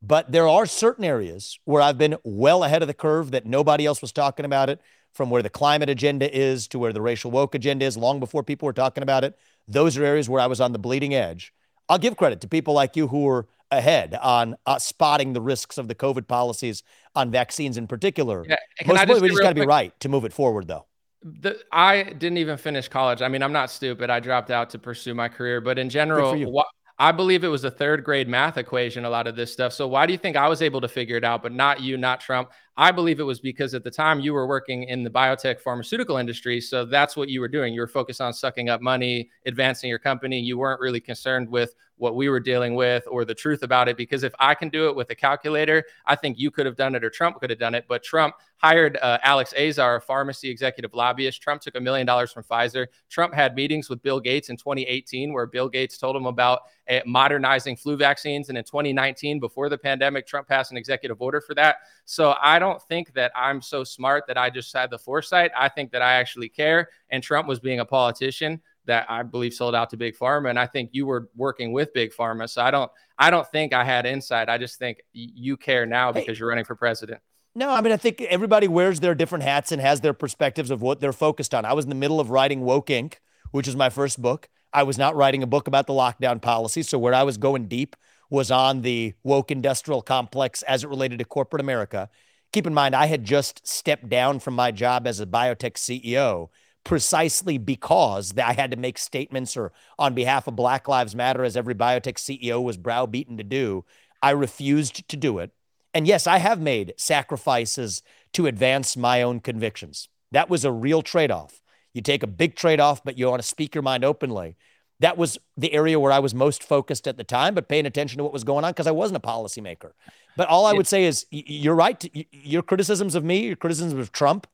[0.02, 3.86] But there are certain areas where I've been well ahead of the curve that nobody
[3.86, 4.80] else was talking about it,
[5.16, 8.42] from where the climate agenda is to where the racial woke agenda is, long before
[8.42, 9.36] people were talking about it.
[9.66, 11.52] Those are areas where I was on the bleeding edge.
[11.88, 15.78] I'll give credit to people like you who were ahead on uh, spotting the risks
[15.78, 16.82] of the COVID policies
[17.14, 18.44] on vaccines in particular.
[18.46, 18.56] Yeah.
[18.86, 20.86] Most importantly, we just got to be right to move it forward, though.
[21.22, 23.22] The, I didn't even finish college.
[23.22, 24.10] I mean, I'm not stupid.
[24.10, 27.64] I dropped out to pursue my career, but in general, wh- I believe it was
[27.64, 29.72] a third grade math equation, a lot of this stuff.
[29.72, 31.96] So why do you think I was able to figure it out, but not you,
[31.96, 32.50] not Trump?
[32.78, 36.18] I believe it was because at the time you were working in the biotech pharmaceutical
[36.18, 36.60] industry.
[36.60, 37.72] So that's what you were doing.
[37.72, 40.38] You were focused on sucking up money, advancing your company.
[40.38, 43.96] You weren't really concerned with what we were dealing with or the truth about it.
[43.96, 46.94] Because if I can do it with a calculator, I think you could have done
[46.94, 47.86] it or Trump could have done it.
[47.88, 51.40] But Trump hired uh, Alex Azar, a pharmacy executive lobbyist.
[51.42, 52.86] Trump took a million dollars from Pfizer.
[53.08, 57.00] Trump had meetings with Bill Gates in 2018 where Bill Gates told him about uh,
[57.06, 58.48] modernizing flu vaccines.
[58.48, 61.76] And in 2019, before the pandemic, Trump passed an executive order for that.
[62.04, 65.50] So I don't think that I'm so smart that I just had the foresight.
[65.56, 66.88] I think that I actually care.
[67.10, 70.58] And Trump was being a politician that I believe sold out to Big Pharma, and
[70.58, 72.48] I think you were working with Big Pharma.
[72.48, 74.48] So I don't, I don't think I had insight.
[74.48, 77.20] I just think you care now because hey, you're running for president.
[77.54, 80.82] No, I mean I think everybody wears their different hats and has their perspectives of
[80.82, 81.64] what they're focused on.
[81.64, 83.14] I was in the middle of writing Woke Inc.,
[83.50, 84.48] which is my first book.
[84.72, 87.66] I was not writing a book about the lockdown policy, so where I was going
[87.66, 87.96] deep
[88.28, 92.10] was on the woke industrial complex as it related to corporate America.
[92.56, 96.48] Keep in mind, I had just stepped down from my job as a biotech CEO
[96.84, 101.54] precisely because I had to make statements or on behalf of Black Lives Matter, as
[101.54, 103.84] every biotech CEO was browbeaten to do.
[104.22, 105.50] I refused to do it.
[105.92, 108.00] And yes, I have made sacrifices
[108.32, 110.08] to advance my own convictions.
[110.32, 111.60] That was a real trade off.
[111.92, 114.56] You take a big trade off, but you want to speak your mind openly.
[115.00, 118.18] That was the area where I was most focused at the time, but paying attention
[118.18, 119.92] to what was going on because I wasn't a policymaker.
[120.36, 122.02] But all I would say is you're right.
[122.32, 124.46] Your criticisms of me, your criticisms of Trump,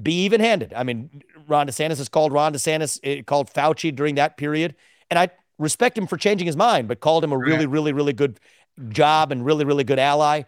[0.00, 0.72] be even handed.
[0.74, 4.76] I mean, Ron DeSantis has called Ron DeSantis, eh, called Fauci during that period.
[5.10, 8.12] And I respect him for changing his mind, but called him a really, really, really
[8.12, 8.38] good
[8.90, 10.42] job and really, really good ally.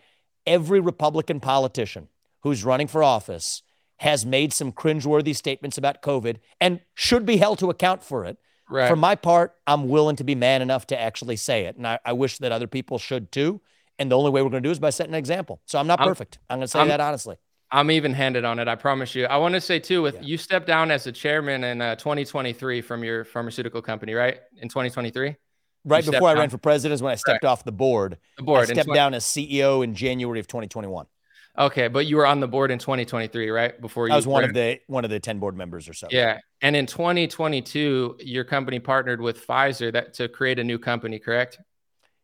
[0.46, 2.08] Every Republican politician
[2.42, 3.62] who's running for office
[3.98, 8.38] has made some cringeworthy statements about COVID and should be held to account for it.
[8.70, 8.88] Right.
[8.88, 11.76] For my part, I'm willing to be man enough to actually say it.
[11.76, 13.60] And I, I wish that other people should too.
[13.98, 15.60] And the only way we're going to do is by setting an example.
[15.66, 16.38] So I'm not I'm, perfect.
[16.48, 17.36] I'm going to say I'm, that honestly.
[17.70, 18.68] I'm even handed on it.
[18.68, 19.26] I promise you.
[19.26, 20.22] I want to say too, with yeah.
[20.22, 24.38] you stepped down as a chairman in uh, 2023 from your pharmaceutical company, right?
[24.60, 25.36] In 2023.
[25.84, 26.40] Right you before I down.
[26.40, 27.50] ran for president is when I stepped right.
[27.50, 28.18] off the board.
[28.36, 28.60] The board.
[28.62, 31.06] I stepped 20- down as CEO in January of 2021.
[31.58, 33.80] Okay, but you were on the board in 2023, right?
[33.80, 34.50] Before you I was one ran.
[34.50, 36.06] of the one of the 10 board members or so.
[36.10, 36.38] Yeah.
[36.62, 41.58] And in 2022, your company partnered with Pfizer that to create a new company, correct?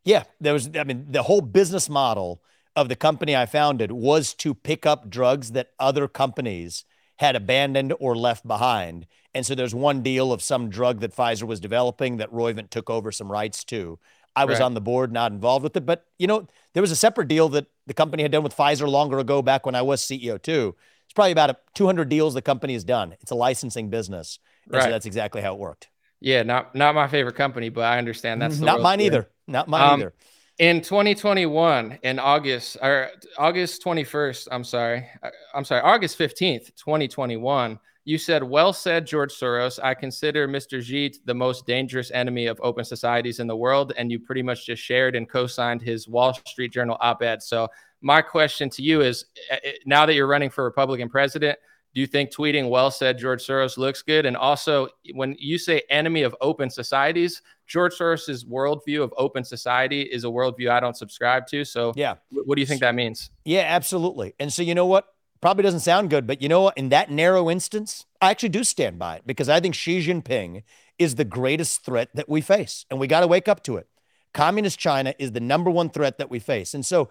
[0.05, 2.41] Yeah, there was I mean the whole business model
[2.75, 6.85] of the company I founded was to pick up drugs that other companies
[7.17, 9.07] had abandoned or left behind.
[9.33, 12.89] And so there's one deal of some drug that Pfizer was developing that Roivant took
[12.89, 13.99] over some rights to.
[14.35, 14.65] I was right.
[14.65, 15.85] on the board, not involved with it.
[15.85, 18.87] But, you know, there was a separate deal that the company had done with Pfizer
[18.87, 20.75] longer ago, back when I was CEO too.
[21.05, 23.15] It's probably about a 200 deals the company has done.
[23.21, 24.39] It's a licensing business.
[24.65, 24.83] And right.
[24.83, 25.89] so that's exactly how it worked.
[26.19, 29.29] Yeah, not not my favorite company, but I understand that's not mine either.
[29.47, 30.13] Not mine um, either.
[30.57, 35.05] In 2021, in August or August 21st, I'm sorry,
[35.53, 39.79] I'm sorry, August 15th, 2021, you said, Well said, George Soros.
[39.83, 40.81] I consider Mr.
[40.81, 43.93] Xi the most dangerous enemy of open societies in the world.
[43.97, 47.41] And you pretty much just shared and co signed his Wall Street Journal op ed.
[47.41, 47.67] So,
[48.01, 51.57] my question to you is uh, uh, now that you're running for Republican president,
[51.95, 54.27] do you think tweeting well said George Soros looks good?
[54.27, 60.01] And also, when you say enemy of open societies, George Soros's worldview of open society
[60.01, 61.65] is a worldview I don't subscribe to.
[61.65, 63.31] So, yeah, what do you think that means?
[63.45, 64.35] Yeah, absolutely.
[64.39, 65.07] And so, you know what?
[65.41, 66.77] Probably doesn't sound good, but you know what?
[66.77, 70.63] In that narrow instance, I actually do stand by it because I think Xi Jinping
[70.97, 73.87] is the greatest threat that we face, and we got to wake up to it.
[74.33, 76.73] Communist China is the number one threat that we face.
[76.73, 77.09] And so,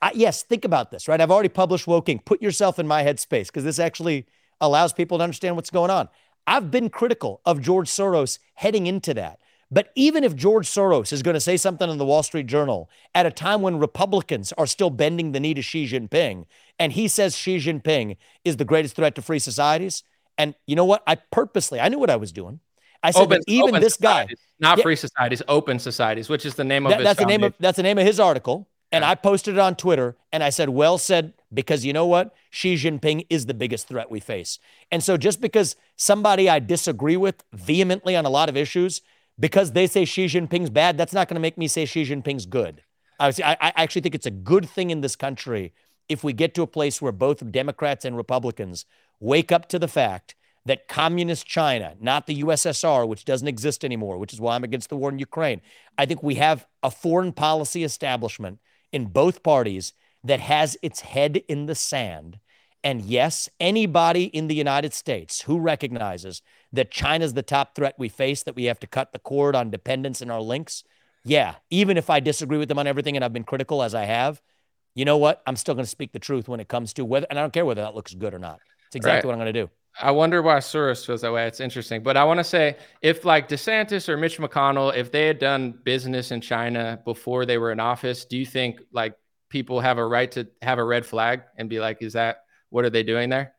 [0.00, 1.20] I, yes, think about this, right?
[1.20, 2.24] I've already published Woke Inc.
[2.24, 4.26] Put yourself in my headspace because this actually
[4.60, 6.08] allows people to understand what's going on.
[6.46, 9.38] I've been critical of George Soros heading into that.
[9.72, 12.90] But even if George Soros is going to say something in the Wall Street Journal
[13.14, 16.44] at a time when Republicans are still bending the knee to Xi Jinping,
[16.78, 20.04] and he says Xi Jinping is the greatest threat to free societies,
[20.36, 21.02] and you know what?
[21.06, 22.60] I purposely, I knew what I was doing.
[23.02, 24.28] I said, open, even this guy,
[24.60, 27.42] not yeah, free societies, open societies, which is the name of that, that's the name
[27.42, 28.68] of that's the name of his article.
[28.92, 32.34] And I posted it on Twitter and I said, well said, because you know what?
[32.50, 34.58] Xi Jinping is the biggest threat we face.
[34.90, 39.00] And so just because somebody I disagree with vehemently on a lot of issues,
[39.38, 42.46] because they say Xi Jinping's bad, that's not going to make me say Xi Jinping's
[42.46, 42.82] good.
[43.18, 45.72] I, I actually think it's a good thing in this country
[46.08, 48.84] if we get to a place where both Democrats and Republicans
[49.20, 54.18] wake up to the fact that communist China, not the USSR, which doesn't exist anymore,
[54.18, 55.60] which is why I'm against the war in Ukraine.
[55.98, 58.58] I think we have a foreign policy establishment
[58.92, 59.92] in both parties
[60.24, 62.38] that has its head in the sand.
[62.84, 66.42] And yes, anybody in the United States who recognizes
[66.72, 69.70] that China's the top threat we face, that we have to cut the cord on
[69.70, 70.84] dependence in our links,
[71.24, 74.04] yeah, even if I disagree with them on everything and I've been critical as I
[74.04, 74.40] have,
[74.94, 75.42] you know what?
[75.46, 77.52] I'm still going to speak the truth when it comes to whether, and I don't
[77.52, 78.60] care whether that looks good or not.
[78.88, 79.36] It's exactly right.
[79.36, 79.70] what I'm going to do.
[80.00, 81.46] I wonder why Soros feels that way.
[81.46, 82.02] It's interesting.
[82.02, 85.78] But I want to say if like DeSantis or Mitch McConnell, if they had done
[85.84, 89.14] business in China before they were in office, do you think like
[89.50, 92.84] people have a right to have a red flag and be like, is that what
[92.86, 93.54] are they doing there?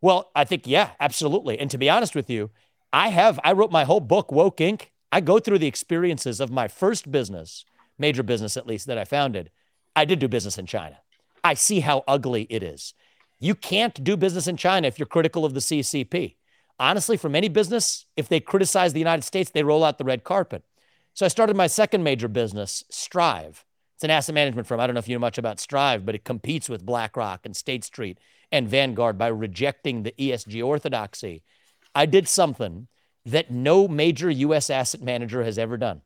[0.00, 1.58] Well, I think, yeah, absolutely.
[1.58, 2.50] And to be honest with you,
[2.92, 4.86] I have, I wrote my whole book, Woke Inc.
[5.12, 7.64] I go through the experiences of my first business,
[7.98, 9.50] major business at least, that I founded.
[9.94, 10.98] I did do business in China.
[11.44, 12.94] I see how ugly it is.
[13.38, 16.36] You can't do business in China if you're critical of the CCP.
[16.78, 20.24] Honestly, from any business, if they criticize the United States, they roll out the red
[20.24, 20.62] carpet.
[21.14, 23.64] So I started my second major business, Strive.
[24.00, 24.80] It's an asset management firm.
[24.80, 27.54] I don't know if you know much about Strive, but it competes with BlackRock and
[27.54, 28.16] State Street
[28.50, 31.42] and Vanguard by rejecting the ESG orthodoxy.
[31.94, 32.88] I did something
[33.26, 36.00] that no major US asset manager has ever done.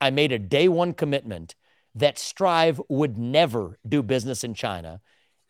[0.00, 1.56] I made a day one commitment
[1.96, 5.00] that Strive would never do business in China.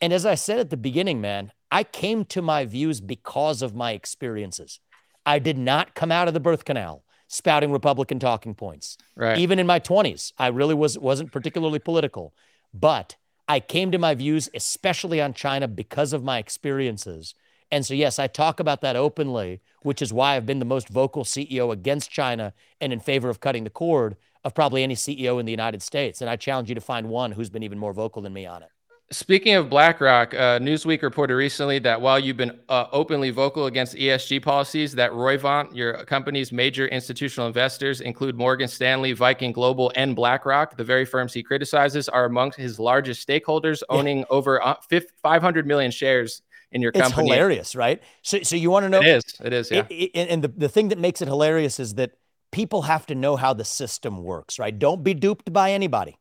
[0.00, 3.74] And as I said at the beginning, man, I came to my views because of
[3.74, 4.80] my experiences.
[5.26, 8.98] I did not come out of the birth canal spouting Republican talking points.
[9.14, 9.38] Right.
[9.38, 12.34] Even in my 20s, I really was wasn't particularly political,
[12.74, 13.16] but
[13.48, 17.34] I came to my views especially on China because of my experiences.
[17.70, 20.88] And so yes, I talk about that openly, which is why I've been the most
[20.88, 25.38] vocal CEO against China and in favor of cutting the cord of probably any CEO
[25.38, 26.20] in the United States.
[26.20, 28.64] And I challenge you to find one who's been even more vocal than me on
[28.64, 28.70] it.
[29.12, 33.96] Speaking of BlackRock, uh, Newsweek reported recently that while you've been uh, openly vocal against
[33.96, 40.14] ESG policies, that Roivant, your company's major institutional investors, include Morgan Stanley, Viking Global, and
[40.14, 44.24] BlackRock, the very firms he criticizes, are among his largest stakeholders, owning yeah.
[44.30, 44.76] over uh,
[45.20, 47.26] 500 million shares in your company.
[47.26, 48.00] It's hilarious, right?
[48.22, 49.00] So, so you want to know?
[49.00, 49.24] It is.
[49.44, 49.70] It is.
[49.72, 49.86] Yeah.
[49.90, 52.12] It, it, and the, the thing that makes it hilarious is that
[52.52, 54.78] people have to know how the system works, right?
[54.78, 56.16] Don't be duped by anybody.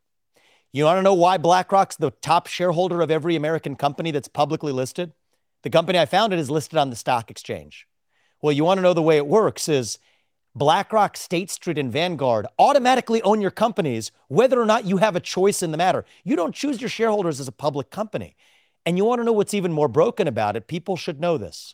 [0.72, 4.72] You want to know why BlackRock's the top shareholder of every American company that's publicly
[4.72, 5.14] listed?
[5.64, 7.88] The company I founded is listed on the stock exchange.
[8.42, 9.98] Well, you want to know the way it works is
[10.56, 15.20] BlackRock, State Street, and Vanguard automatically own your companies, whether or not you have a
[15.20, 16.06] choice in the matter.
[16.24, 18.36] You don't choose your shareholders as a public company.
[18.86, 20.68] And you want to know what's even more broken about it?
[20.68, 21.74] People should know this.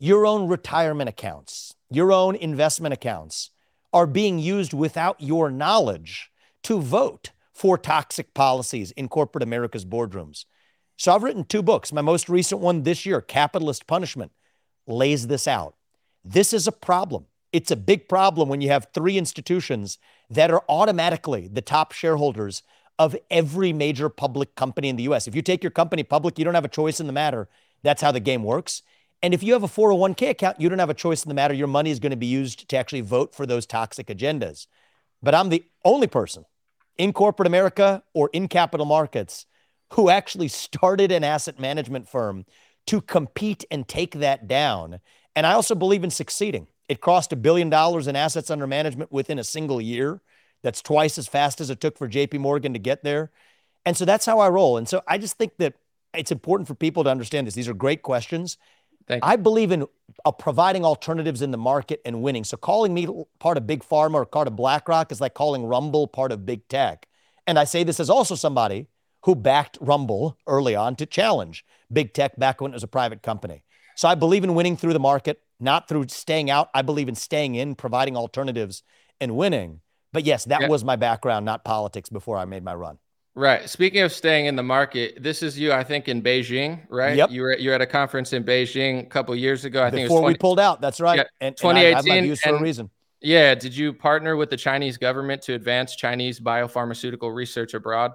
[0.00, 3.50] Your own retirement accounts, your own investment accounts
[3.92, 6.32] are being used without your knowledge
[6.64, 10.44] to vote for toxic policies in corporate America's boardrooms.
[10.96, 11.92] So I've written two books.
[11.92, 14.32] My most recent one this year, Capitalist Punishment,
[14.86, 15.74] lays this out.
[16.24, 17.26] This is a problem.
[17.52, 22.62] It's a big problem when you have three institutions that are automatically the top shareholders
[22.98, 25.26] of every major public company in the US.
[25.28, 27.48] If you take your company public, you don't have a choice in the matter.
[27.82, 28.82] That's how the game works.
[29.22, 31.54] And if you have a 401k account, you don't have a choice in the matter.
[31.54, 34.66] Your money is going to be used to actually vote for those toxic agendas.
[35.22, 36.44] But I'm the only person
[36.98, 39.46] in corporate America or in capital markets
[39.92, 42.44] who actually started an asset management firm
[42.86, 45.00] to compete and take that down.
[45.36, 46.66] And I also believe in succeeding.
[46.88, 50.20] It crossed a billion dollars in assets under management within a single year.
[50.62, 53.30] That's twice as fast as it took for JP Morgan to get there.
[53.84, 54.76] And so that's how I roll.
[54.76, 55.74] And so I just think that
[56.14, 57.54] it's important for people to understand this.
[57.54, 58.56] These are great questions.
[59.22, 59.86] I believe in
[60.24, 62.44] uh, providing alternatives in the market and winning.
[62.44, 66.06] So calling me part of Big Pharma or part of BlackRock is like calling Rumble
[66.06, 67.06] part of Big Tech.
[67.46, 68.88] And I say this as also somebody
[69.24, 73.22] who backed Rumble early on to challenge Big Tech back when it was a private
[73.22, 73.62] company.
[73.96, 76.68] So I believe in winning through the market, not through staying out.
[76.74, 78.82] I believe in staying in, providing alternatives
[79.20, 79.80] and winning.
[80.12, 80.68] But yes, that yeah.
[80.68, 82.98] was my background, not politics before I made my run.
[83.36, 83.68] Right.
[83.68, 87.16] Speaking of staying in the market, this is you, I think, in Beijing, right?
[87.16, 87.30] Yep.
[87.30, 89.82] You were you were at a conference in Beijing a couple years ago.
[89.82, 90.80] I Before think before 20, we pulled out.
[90.80, 91.18] That's right.
[91.18, 92.12] Yeah, and 2018.
[92.12, 92.90] And I views for a reason.
[93.20, 93.56] Yeah.
[93.56, 98.12] Did you partner with the Chinese government to advance Chinese biopharmaceutical research abroad?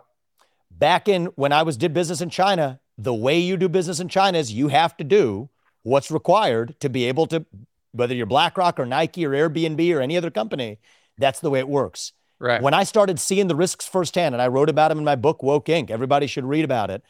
[0.72, 4.08] Back in when I was did business in China, the way you do business in
[4.08, 5.50] China is you have to do
[5.84, 7.46] what's required to be able to,
[7.91, 10.80] whether you're BlackRock or Nike or Airbnb or any other company,
[11.18, 12.14] that's the way it works.
[12.40, 12.62] Right.
[12.62, 15.44] When I started seeing the risks firsthand, and I wrote about them in my book,
[15.44, 17.04] Woke Inc., everybody should read about it.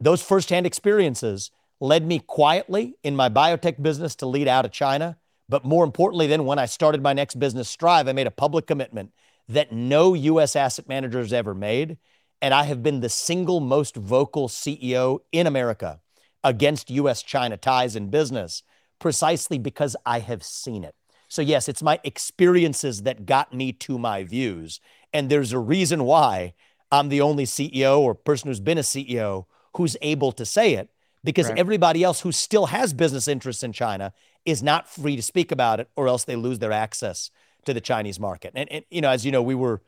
[0.00, 1.50] Those firsthand experiences
[1.80, 5.16] led me quietly in my biotech business to lead out of China.
[5.48, 8.66] But more importantly, then when I started my next business, Strive, I made a public
[8.66, 9.12] commitment
[9.48, 11.96] that no US asset manager has ever made.
[12.42, 16.00] And I have been the single most vocal CEO in America
[16.44, 18.62] against US China ties in business,
[18.98, 20.94] precisely because I have seen it.
[21.28, 24.80] So, yes, it's my experiences that got me to my views.
[25.12, 26.54] And there's a reason why
[26.90, 29.44] I'm the only CEO or person who's been a CEO
[29.76, 30.90] who's able to say it
[31.22, 31.58] because right.
[31.58, 34.12] everybody else who still has business interests in China
[34.44, 37.30] is not free to speak about it or else they lose their access
[37.66, 38.52] to the Chinese market.
[38.54, 39.82] And, and you know, as you know, we were,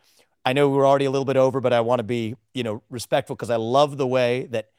[0.45, 2.63] I know we were already a little bit over, but I want to be, you
[2.63, 4.71] know, respectful because I love the way that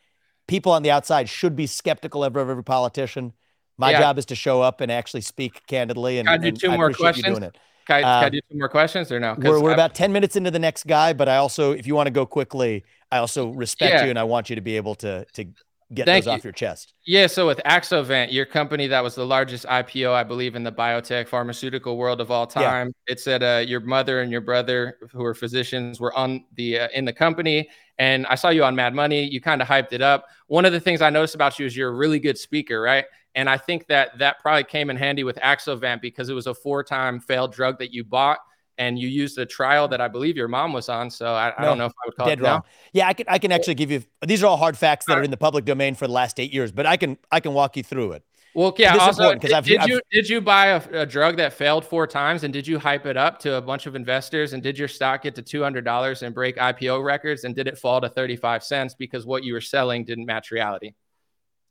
[0.48, 3.34] people on the outside should be skeptical of every politician.
[3.78, 4.00] My yeah.
[4.00, 6.20] job is to show up and actually speak candidly.
[6.20, 7.40] And, Can I do two more questions?
[7.88, 9.36] Can I, can I, do two more questions or no?
[9.38, 12.08] We're, we're about 10 minutes into the next guy, but I also, if you want
[12.08, 14.04] to go quickly, I also respect yeah.
[14.04, 15.46] you and I want you to be able to, to
[15.94, 16.38] get Thank those you.
[16.38, 16.94] off your chest.
[17.06, 17.28] Yeah.
[17.28, 21.28] So with Axovant, your company that was the largest IPO, I believe, in the biotech
[21.28, 22.94] pharmaceutical world of all time.
[23.08, 23.14] Yeah.
[23.14, 26.88] It said uh, your mother and your brother, who are physicians, were on the uh,
[26.94, 27.70] in the company.
[28.00, 29.24] And I saw you on Mad Money.
[29.24, 30.28] You kind of hyped it up.
[30.48, 33.06] One of the things I noticed about you is you're a really good speaker, right?
[33.36, 36.54] And I think that that probably came in handy with Axovant because it was a
[36.54, 38.40] four-time failed drug that you bought
[38.78, 41.10] and you used a trial that I believe your mom was on.
[41.10, 42.60] So I, I don't know if I would call dead it wrong.
[42.60, 42.66] Now.
[42.94, 45.22] Yeah, I can I can actually give you these are all hard facts that are
[45.22, 47.54] uh, in the public domain for the last eight years, but I can I can
[47.54, 48.24] walk you through it.
[48.54, 48.94] Well, yeah.
[48.94, 51.86] This also, did, I've, did I've, you did you buy a, a, drug that failed
[51.86, 54.78] four times, and did you hype it up to a bunch of investors, and did
[54.78, 58.02] your stock get to two hundred dollars and break IPO records, and did it fall
[58.02, 60.94] to thirty five cents because what you were selling didn't match reality?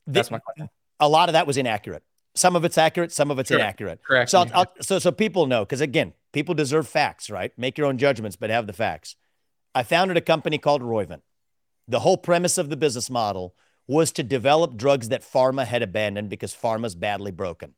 [0.07, 0.69] That's the, my question.
[1.01, 2.03] A lot of that was inaccurate.
[2.34, 3.59] Some of it's accurate, some of it's sure.
[3.59, 4.03] inaccurate.
[4.05, 4.30] Correct.
[4.30, 7.53] So, I'll, I'll, so, so people know because again, people deserve facts, right?
[7.57, 9.16] Make your own judgments, but have the facts.
[9.74, 11.22] I founded a company called Roivant.
[11.88, 13.55] The whole premise of the business model
[13.86, 17.74] was to develop drugs that pharma had abandoned because pharma's badly broken.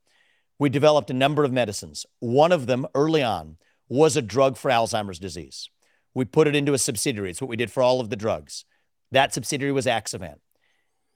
[0.58, 2.04] We developed a number of medicines.
[2.20, 3.56] One of them, early on,
[3.88, 5.70] was a drug for Alzheimer's disease.
[6.14, 7.30] We put it into a subsidiary.
[7.30, 8.64] It's what we did for all of the drugs.
[9.10, 10.40] That subsidiary was Axovant.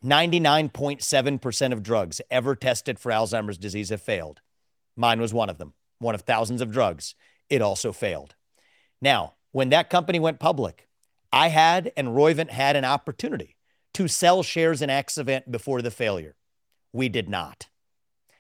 [0.07, 4.41] 99.7% of drugs ever tested for Alzheimer's disease have failed.
[4.95, 7.17] Mine was one of them, one of thousands of drugs.
[7.51, 8.37] It also failed.
[9.03, 10.89] Now, when that company went public,
[11.33, 13.57] I had and Roivant had an opportunity
[13.95, 16.37] to sell shares in Axovant before the failure.
[16.93, 17.67] We did not.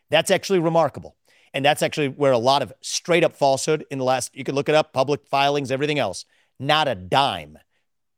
[0.08, 1.16] That's actually remarkable.
[1.52, 4.54] And that's actually where a lot of straight up falsehood in the last, you could
[4.54, 6.26] look it up, public filings, everything else,
[6.60, 7.58] not a dime.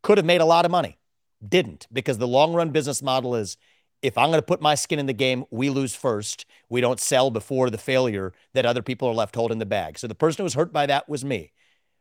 [0.02, 0.97] Could have made a lot of money.
[1.46, 3.56] Didn't, because the long run business model is
[4.02, 6.46] if I'm going to put my skin in the game, we lose first.
[6.68, 9.98] We don't sell before the failure that other people are left holding the bag.
[9.98, 11.52] So the person who was hurt by that was me.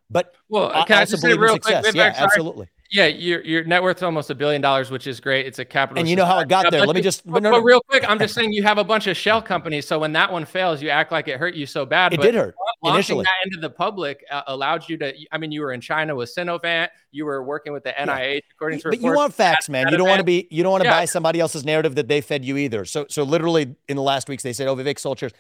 [0.10, 1.94] But well, can I, I just say real quick?
[1.94, 2.70] Yeah, absolutely.
[2.90, 5.46] Yeah, your your net worth is almost a billion dollars, which is great.
[5.46, 6.00] It's a capital.
[6.00, 6.86] And you know how it got there.
[6.86, 7.30] Let me just.
[7.30, 7.58] But, no, no.
[7.58, 9.86] but, real quick, I'm just saying you have a bunch of shell companies.
[9.86, 12.14] So when that one fails, you act like it hurt you so bad.
[12.14, 12.56] It did hurt
[12.94, 13.24] initially.
[13.24, 15.14] that into the public uh, allowed you to.
[15.32, 16.90] I mean, you were in China with Sinovant.
[17.12, 18.40] You were working with the NIH, yeah.
[18.56, 18.90] according to.
[18.90, 19.88] But you want facts, man.
[19.90, 20.48] You don't want to be.
[20.52, 21.00] You don't want to yeah.
[21.00, 22.86] buy somebody else's narrative that they fed you either.
[22.86, 25.34] So so literally in the last weeks they said, "Oh, Vivek sold shares."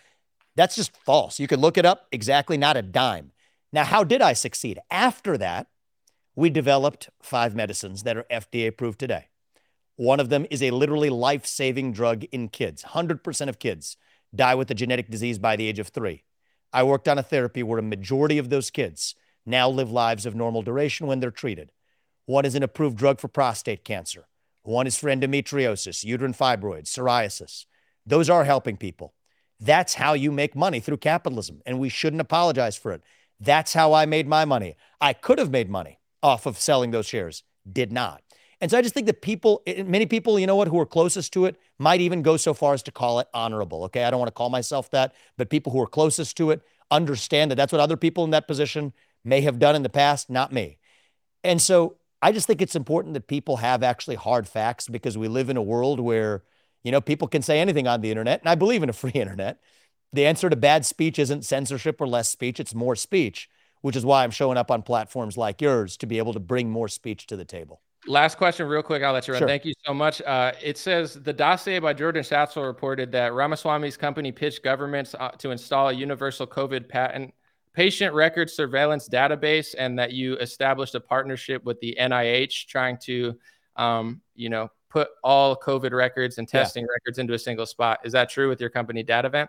[0.55, 1.39] That's just false.
[1.39, 2.07] You can look it up.
[2.11, 3.31] Exactly, not a dime.
[3.71, 4.79] Now, how did I succeed?
[4.89, 5.67] After that,
[6.35, 9.27] we developed five medicines that are FDA approved today.
[9.97, 12.83] One of them is a literally life saving drug in kids.
[12.83, 13.97] 100% of kids
[14.33, 16.23] die with a genetic disease by the age of three.
[16.73, 19.15] I worked on a therapy where a majority of those kids
[19.45, 21.71] now live lives of normal duration when they're treated.
[22.25, 24.27] One is an approved drug for prostate cancer.
[24.63, 27.65] One is for endometriosis, uterine fibroids, psoriasis.
[28.05, 29.13] Those are helping people.
[29.59, 33.01] That's how you make money through capitalism, and we shouldn't apologize for it.
[33.39, 34.75] That's how I made my money.
[34.99, 38.21] I could have made money off of selling those shares, did not.
[38.59, 40.79] And so I just think that people, eh, eh, many people, you know what, who
[40.79, 43.83] are closest to it might even go so far as to call it honorable.
[43.85, 44.03] Okay.
[44.03, 47.51] I don't want to call myself that, but people who are closest to it understand
[47.51, 48.93] that that's what other people in that position
[49.23, 50.77] may have done in the past, not me.
[51.43, 55.27] And so I just think it's important that people have actually hard facts because we
[55.27, 56.43] live in a world where,
[56.83, 58.39] you know, people can say anything on the internet.
[58.41, 59.59] And I believe in a free internet.
[60.13, 63.49] The answer to bad speech isn't censorship or less speech, it's more speech,
[63.81, 66.69] which is why I'm showing up on platforms like yours to be able to bring
[66.69, 67.81] more speech to the table.
[68.07, 69.03] Last question, real quick.
[69.03, 69.41] I'll let you run.
[69.41, 69.47] Sure.
[69.47, 70.21] Thank you so much.
[70.21, 75.29] Uh, it says the dossier by Jordan Schachtel reported that Ramaswamy's company pitched governments uh,
[75.39, 77.33] to install a universal COVID patent
[77.77, 83.37] patient record surveillance database, and that you established a partnership with the NIH, trying to,
[83.75, 86.93] um, you know, put all COVID records and testing yeah.
[86.93, 87.99] records into a single spot.
[88.03, 89.47] Is that true with your company, Datavant?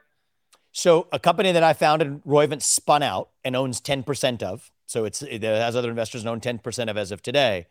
[0.73, 4.71] So a company that I founded, Roivant spun out and owns 10% of.
[4.85, 7.67] So it's it has other investors and own 10% of as of today.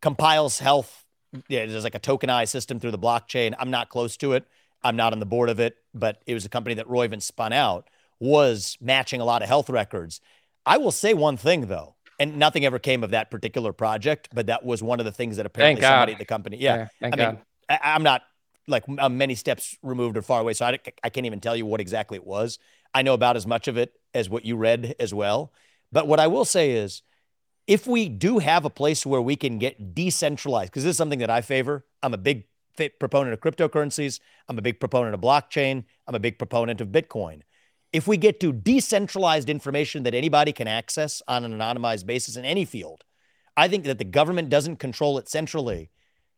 [0.00, 1.04] Compiles health.
[1.48, 3.54] Yeah, there's like a tokenized system through the blockchain.
[3.58, 4.44] I'm not close to it.
[4.82, 7.52] I'm not on the board of it, but it was a company that Roivant spun
[7.52, 7.88] out,
[8.18, 10.20] was matching a lot of health records.
[10.64, 14.46] I will say one thing though, and nothing ever came of that particular project, but
[14.46, 16.56] that was one of the things that apparently somebody at the company.
[16.58, 16.88] Yeah.
[17.00, 17.18] yeah I God.
[17.34, 17.38] mean,
[17.68, 18.22] I, I'm not
[18.66, 20.52] like uh, many steps removed or far away.
[20.54, 22.58] So I, I can't even tell you what exactly it was.
[22.94, 25.52] I know about as much of it as what you read as well.
[25.92, 27.02] But what I will say is,
[27.70, 31.20] if we do have a place where we can get decentralized, because this is something
[31.20, 32.46] that I favor, I'm a big
[32.98, 34.18] proponent of cryptocurrencies.
[34.48, 35.84] I'm a big proponent of blockchain.
[36.08, 37.42] I'm a big proponent of Bitcoin.
[37.92, 42.44] If we get to decentralized information that anybody can access on an anonymized basis in
[42.44, 43.04] any field,
[43.56, 45.90] I think that the government doesn't control it centrally.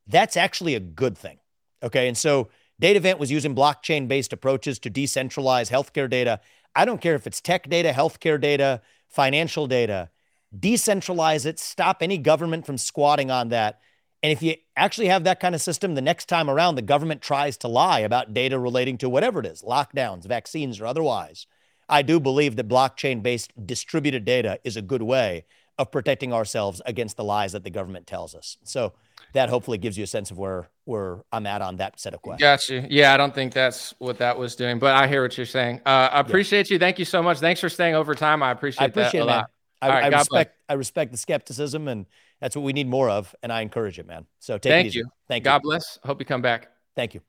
[0.07, 1.39] That's actually a good thing.
[1.83, 2.09] Okay.
[2.09, 2.51] And so
[2.83, 6.41] Datavant was using blockchain based approaches to decentralize healthcare data.
[6.77, 10.11] I don't care if it's tech data, healthcare data, financial data.
[10.57, 13.81] Decentralize it, stop any government from squatting on that.
[14.23, 17.23] And if you actually have that kind of system, the next time around, the government
[17.23, 21.47] tries to lie about data relating to whatever it is lockdowns, vaccines, or otherwise.
[21.89, 25.45] I do believe that blockchain based distributed data is a good way
[25.79, 28.57] of protecting ourselves against the lies that the government tells us.
[28.63, 28.93] So
[29.33, 32.23] that hopefully gives you a sense of where where I'm at on that set of
[32.23, 32.43] questions.
[32.43, 32.87] Got you.
[32.91, 35.81] Yeah, I don't think that's what that was doing, but I hear what you're saying.
[35.87, 36.75] Uh, I appreciate yeah.
[36.75, 36.79] you.
[36.79, 37.39] Thank you so much.
[37.39, 38.43] Thanks for staying over time.
[38.43, 39.51] I appreciate, I appreciate that a it, lot.
[39.83, 40.57] I, right, I respect.
[40.69, 42.07] I respect the skepticism, and
[42.41, 43.35] that's what we need more of.
[43.43, 44.27] And I encourage it, man.
[44.39, 44.99] So take Thank it easy.
[45.01, 45.07] You.
[45.29, 45.51] Thank you.
[45.51, 45.99] God bless.
[46.05, 46.69] Hope you come back.
[46.95, 47.21] Thank you.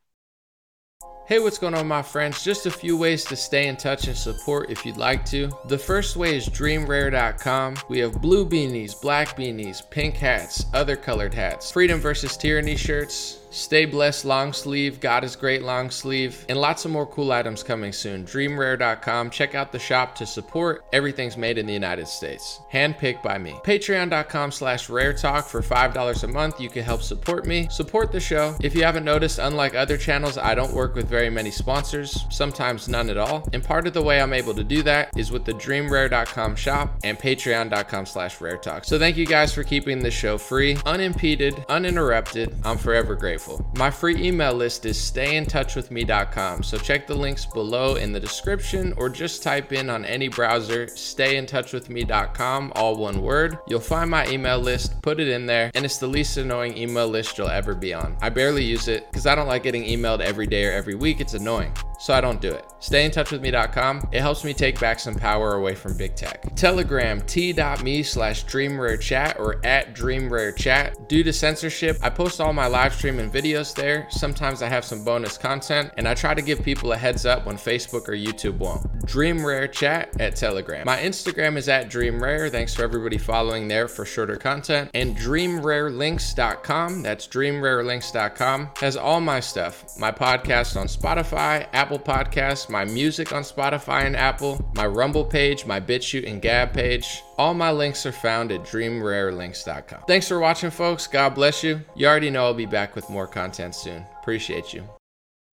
[1.26, 2.44] Hey, what's going on, my friends?
[2.44, 5.50] Just a few ways to stay in touch and support if you'd like to.
[5.70, 7.78] The first way is dreamrare.com.
[7.88, 13.40] We have blue beanies, black beanies, pink hats, other colored hats, freedom versus tyranny shirts,
[13.54, 17.62] Stay blessed long sleeve, God is great long sleeve, and lots of more cool items
[17.62, 18.26] coming soon.
[18.26, 19.30] Dreamrare.com.
[19.30, 20.84] Check out the shop to support.
[20.92, 22.62] Everything's made in the United States.
[22.74, 23.52] Handpicked by me.
[23.64, 26.60] Patreon.com slash rare talk for $5 a month.
[26.60, 28.58] You can help support me, support the show.
[28.60, 32.88] If you haven't noticed, unlike other channels, I don't work with very many sponsors, sometimes
[32.88, 33.48] none at all.
[33.54, 36.98] And part of the way I'm able to do that is with the dreamrare.com shop
[37.04, 38.84] and patreon.com slash rare talk.
[38.84, 42.56] So thank you guys for keeping the show free, unimpeded, uninterrupted.
[42.64, 43.43] I'm forever grateful
[43.76, 49.10] My free email list is stayintouchwithme.com, so check the links below in the description or
[49.10, 53.58] just type in on any browser stayintouchwithme.com, all one word.
[53.68, 57.08] You'll find my email list, put it in there, and it's the least annoying email
[57.08, 58.18] list you'll ever be on.
[58.22, 61.20] I barely use it because I don't like getting emailed every day or every week,
[61.20, 62.66] it's annoying so I don't do it.
[62.84, 64.10] StayInTouchWithMe.com.
[64.12, 66.54] It helps me take back some power away from big tech.
[66.56, 71.08] Telegram, t.me slash dreamrarechat or at dreamrarechat.
[71.08, 74.08] Due to censorship, I post all my live stream and videos there.
[74.10, 77.46] Sometimes I have some bonus content, and I try to give people a heads up
[77.46, 78.84] when Facebook or YouTube won't.
[79.06, 80.86] DreamRareChat at Telegram.
[80.86, 82.52] My Instagram is at DreamRare.
[82.52, 84.92] Thanks for everybody following there for shorter content.
[84.94, 87.02] And DreamRareLinks.com.
[87.02, 88.70] That's DreamRareLinks.com.
[88.82, 89.86] Has all my stuff.
[89.98, 95.26] My podcast on Spotify, Apple Apple Podcasts, my music on Spotify and Apple, my Rumble
[95.26, 97.22] page, my BitChute and Gab page.
[97.38, 100.04] All my links are found at dreamrarelinks.com.
[100.08, 101.08] Thanks for watching, folks.
[101.08, 101.82] God bless you.
[101.94, 104.06] You already know I'll be back with more content soon.
[104.22, 104.88] Appreciate you.